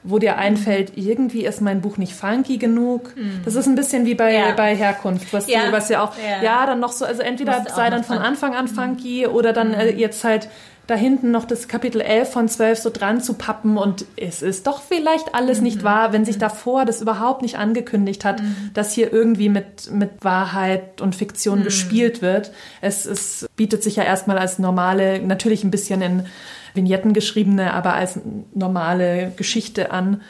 [0.05, 3.15] wo dir einfällt, irgendwie ist mein Buch nicht funky genug.
[3.17, 3.41] Mhm.
[3.45, 4.53] Das ist ein bisschen wie bei, ja.
[4.53, 5.67] bei Herkunft, was, ja.
[5.67, 6.43] Du, was ja auch, ja.
[6.43, 6.67] ja.
[6.67, 9.35] dann noch so, also entweder sei dann von Anfang an funky mhm.
[9.35, 10.49] oder dann äh, jetzt halt
[10.89, 14.67] da hinten noch das Kapitel 11 von 12 so dran zu pappen und es ist
[14.67, 15.65] doch vielleicht alles mhm.
[15.65, 16.41] nicht wahr, wenn sich mhm.
[16.41, 18.71] davor das überhaupt nicht angekündigt hat, mhm.
[18.73, 21.65] dass hier irgendwie mit, mit Wahrheit und Fiktion mhm.
[21.65, 22.53] gespielt wird.
[22.81, 26.27] Es, es bietet sich ja erstmal als normale, natürlich ein bisschen in
[26.73, 28.19] Vignetten geschriebene, aber als
[28.55, 30.23] normale Geschichte an.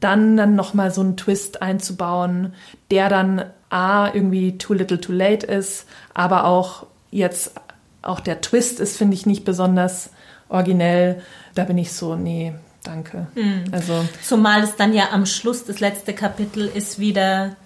[0.00, 2.52] Dann dann nochmal so einen Twist einzubauen,
[2.90, 7.52] der dann A, irgendwie too little too late ist, aber auch jetzt
[8.02, 10.10] auch der Twist ist, finde ich, nicht besonders
[10.48, 11.22] originell.
[11.54, 12.52] Da bin ich so, nee,
[12.84, 13.26] danke.
[13.34, 13.64] Mhm.
[13.72, 17.56] Also, Zumal es dann ja am Schluss, das letzte Kapitel ist wieder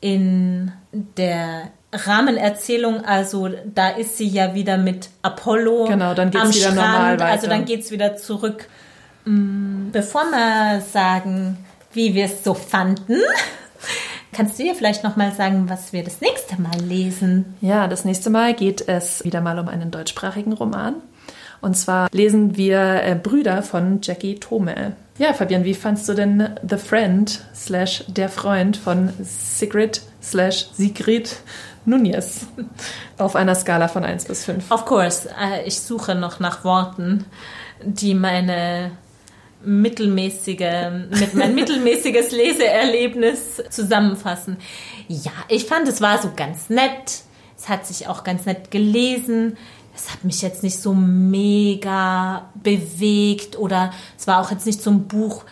[0.00, 6.54] in der Rahmenerzählung, also da ist sie ja wieder mit Apollo genau, dann geht's am
[6.54, 7.26] wieder Strand, normal weiter.
[7.26, 8.68] also dann geht es wieder zurück.
[9.26, 11.58] Mm, bevor wir sagen,
[11.92, 13.20] wie wir es so fanden,
[14.32, 17.54] kannst du dir vielleicht noch mal sagen, was wir das nächste Mal lesen?
[17.60, 20.96] Ja, das nächste Mal geht es wieder mal um einen deutschsprachigen Roman.
[21.60, 24.96] Und zwar lesen wir äh, Brüder von Jackie Thome.
[25.18, 31.36] Ja, Fabian, wie fandst du denn The Friend slash Der Freund von Sigrid slash Sigrid
[31.84, 32.46] Nunez
[33.18, 34.70] auf einer Skala von 1 bis 5.
[34.70, 35.28] Of course.
[35.40, 37.26] Äh, ich suche noch nach Worten,
[37.84, 38.92] die meine
[39.64, 44.56] mittelmäßige, mit mein mittelmäßiges Leseerlebnis zusammenfassen.
[45.08, 47.22] Ja, ich fand, es war so ganz nett.
[47.56, 49.56] Es hat sich auch ganz nett gelesen.
[49.94, 54.90] Es hat mich jetzt nicht so mega bewegt oder es war auch jetzt nicht so
[54.90, 55.44] ein Buch,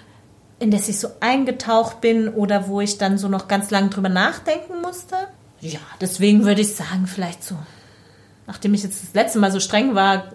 [0.59, 4.09] in das ich so eingetaucht bin oder wo ich dann so noch ganz lange drüber
[4.09, 5.17] nachdenken musste.
[5.61, 7.57] Ja, deswegen würde ich sagen, vielleicht so,
[8.47, 10.33] nachdem ich jetzt das letzte Mal so streng war,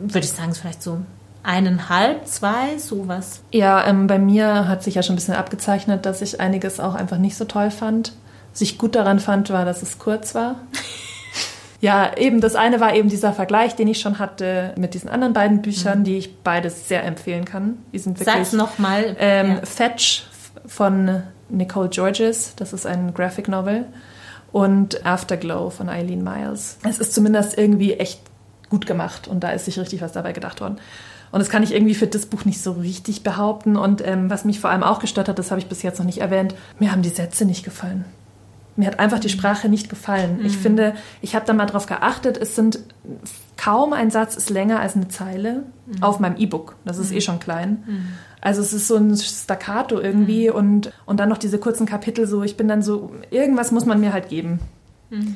[0.00, 1.00] würde ich sagen, vielleicht so
[1.48, 3.40] eineinhalb, zwei, sowas.
[3.52, 6.94] Ja, ähm, bei mir hat sich ja schon ein bisschen abgezeichnet, dass ich einiges auch
[6.94, 8.12] einfach nicht so toll fand.
[8.52, 10.56] Was ich gut daran fand, war, dass es kurz war.
[11.80, 15.32] ja, eben das eine war eben dieser Vergleich, den ich schon hatte mit diesen anderen
[15.32, 16.04] beiden Büchern, mhm.
[16.04, 17.78] die ich beides sehr empfehlen kann.
[17.94, 18.34] Die sind wirklich.
[18.34, 19.16] Sag's nochmal.
[19.18, 19.60] Ähm, ja.
[19.64, 20.26] Fetch
[20.66, 23.86] von Nicole Georges, das ist ein Graphic Novel,
[24.52, 26.76] und Afterglow von Eileen Miles.
[26.86, 28.20] Es ist zumindest irgendwie echt
[28.68, 30.78] gut gemacht und da ist sich richtig was dabei gedacht worden.
[31.30, 33.76] Und das kann ich irgendwie für das Buch nicht so richtig behaupten.
[33.76, 36.06] Und ähm, was mich vor allem auch gestört hat, das habe ich bis jetzt noch
[36.06, 38.04] nicht erwähnt, mir haben die Sätze nicht gefallen.
[38.76, 40.38] Mir hat einfach die Sprache nicht gefallen.
[40.38, 40.46] Mhm.
[40.46, 42.78] Ich finde, ich habe da mal drauf geachtet, es sind
[43.56, 46.02] kaum ein Satz ist länger als eine Zeile mhm.
[46.02, 46.76] auf meinem E-Book.
[46.84, 47.16] Das ist mhm.
[47.16, 47.82] eh schon klein.
[47.86, 48.08] Mhm.
[48.40, 50.54] Also es ist so ein Staccato irgendwie mhm.
[50.54, 54.00] und, und dann noch diese kurzen Kapitel so, ich bin dann so, irgendwas muss man
[54.00, 54.60] mir halt geben.
[55.10, 55.34] Mhm.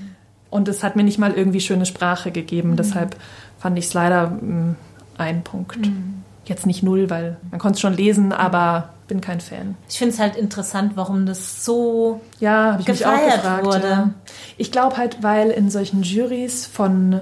[0.48, 2.70] Und es hat mir nicht mal irgendwie schöne Sprache gegeben.
[2.70, 2.76] Mhm.
[2.76, 3.16] Deshalb
[3.58, 4.76] fand ich es leider mm,
[5.18, 5.78] ein Punkt.
[5.78, 6.22] Mhm.
[6.44, 9.76] Jetzt nicht null, weil man konnte es schon lesen, aber bin kein Fan.
[9.88, 13.88] Ich finde es halt interessant, warum das so ja, ich gefeiert mich auch gefragt, wurde.
[13.88, 14.10] Ja.
[14.56, 17.20] Ich glaube halt, weil in solchen Juries von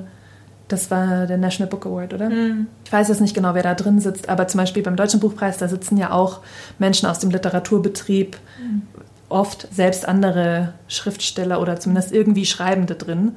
[0.70, 2.30] das war der National Book Award, oder?
[2.30, 2.68] Mhm.
[2.84, 5.58] Ich weiß jetzt nicht genau, wer da drin sitzt, aber zum Beispiel beim Deutschen Buchpreis,
[5.58, 6.40] da sitzen ja auch
[6.78, 8.82] Menschen aus dem Literaturbetrieb, mhm.
[9.28, 13.36] oft selbst andere Schriftsteller oder zumindest irgendwie Schreibende drin.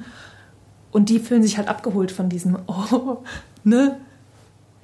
[0.92, 3.18] Und die fühlen sich halt abgeholt von diesem, oh,
[3.64, 3.96] ne?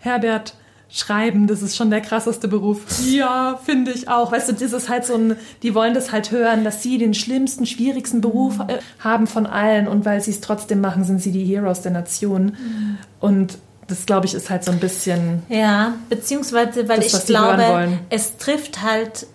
[0.01, 0.55] Herbert,
[0.92, 2.80] Schreiben, das ist schon der krasseste Beruf.
[3.07, 4.32] Ja, finde ich auch.
[4.32, 7.14] Weißt du, das ist halt so ein, die wollen das halt hören, dass sie den
[7.14, 8.66] schlimmsten, schwierigsten Beruf mhm.
[8.98, 12.46] haben von allen und weil sie es trotzdem machen, sind sie die Heroes der Nation.
[12.46, 12.98] Mhm.
[13.20, 15.44] Und das, glaube ich, ist halt so ein bisschen.
[15.48, 19.26] Ja, beziehungsweise, weil das, ich glaube, es trifft halt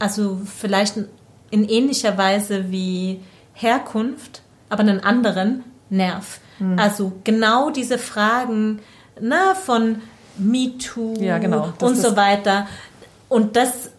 [0.00, 0.96] also vielleicht
[1.50, 3.20] in ähnlicher Weise wie
[3.52, 6.40] Herkunft, aber einen anderen Nerv.
[6.58, 6.78] Mhm.
[6.78, 8.80] Also genau diese Fragen
[9.20, 10.02] ne, von
[10.38, 11.72] MeToo ja, genau.
[11.80, 12.66] und so weiter.
[13.28, 13.90] Und das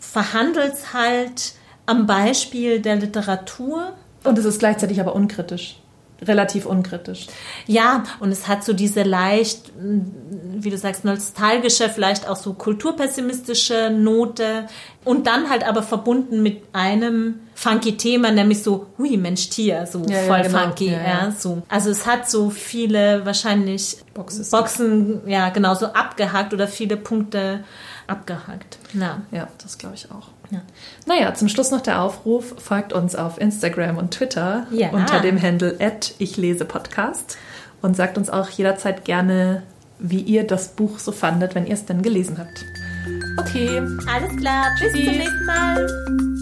[0.00, 1.54] verhandelt halt
[1.86, 3.92] am Beispiel der Literatur.
[4.24, 5.78] Und es ist gleichzeitig aber unkritisch
[6.22, 7.26] relativ unkritisch.
[7.66, 13.90] Ja, und es hat so diese leicht, wie du sagst, nostalgische, vielleicht auch so kulturpessimistische
[13.90, 14.66] Note
[15.04, 20.02] und dann halt aber verbunden mit einem funky Thema, nämlich so, hui, Mensch, Tier, so
[20.06, 20.58] ja, voll ja, genau.
[20.58, 21.62] funky, ja, ja, so.
[21.68, 24.50] Also es hat so viele wahrscheinlich Boxes.
[24.50, 27.64] Boxen, ja, genau, so abgehakt oder viele Punkte
[28.06, 28.78] abgehakt.
[28.94, 30.28] Ja, ja das glaube ich auch.
[30.54, 30.62] Ja.
[31.06, 34.90] Naja, zum Schluss noch der Aufruf, folgt uns auf Instagram und Twitter ja.
[34.90, 35.76] unter dem Handle
[36.18, 37.36] ich lese Podcast
[37.82, 39.62] und sagt uns auch jederzeit gerne,
[39.98, 42.64] wie ihr das Buch so fandet, wenn ihr es denn gelesen habt.
[43.38, 43.82] Okay.
[44.08, 44.66] Alles klar.
[44.80, 46.33] Bis zum nächsten Mal.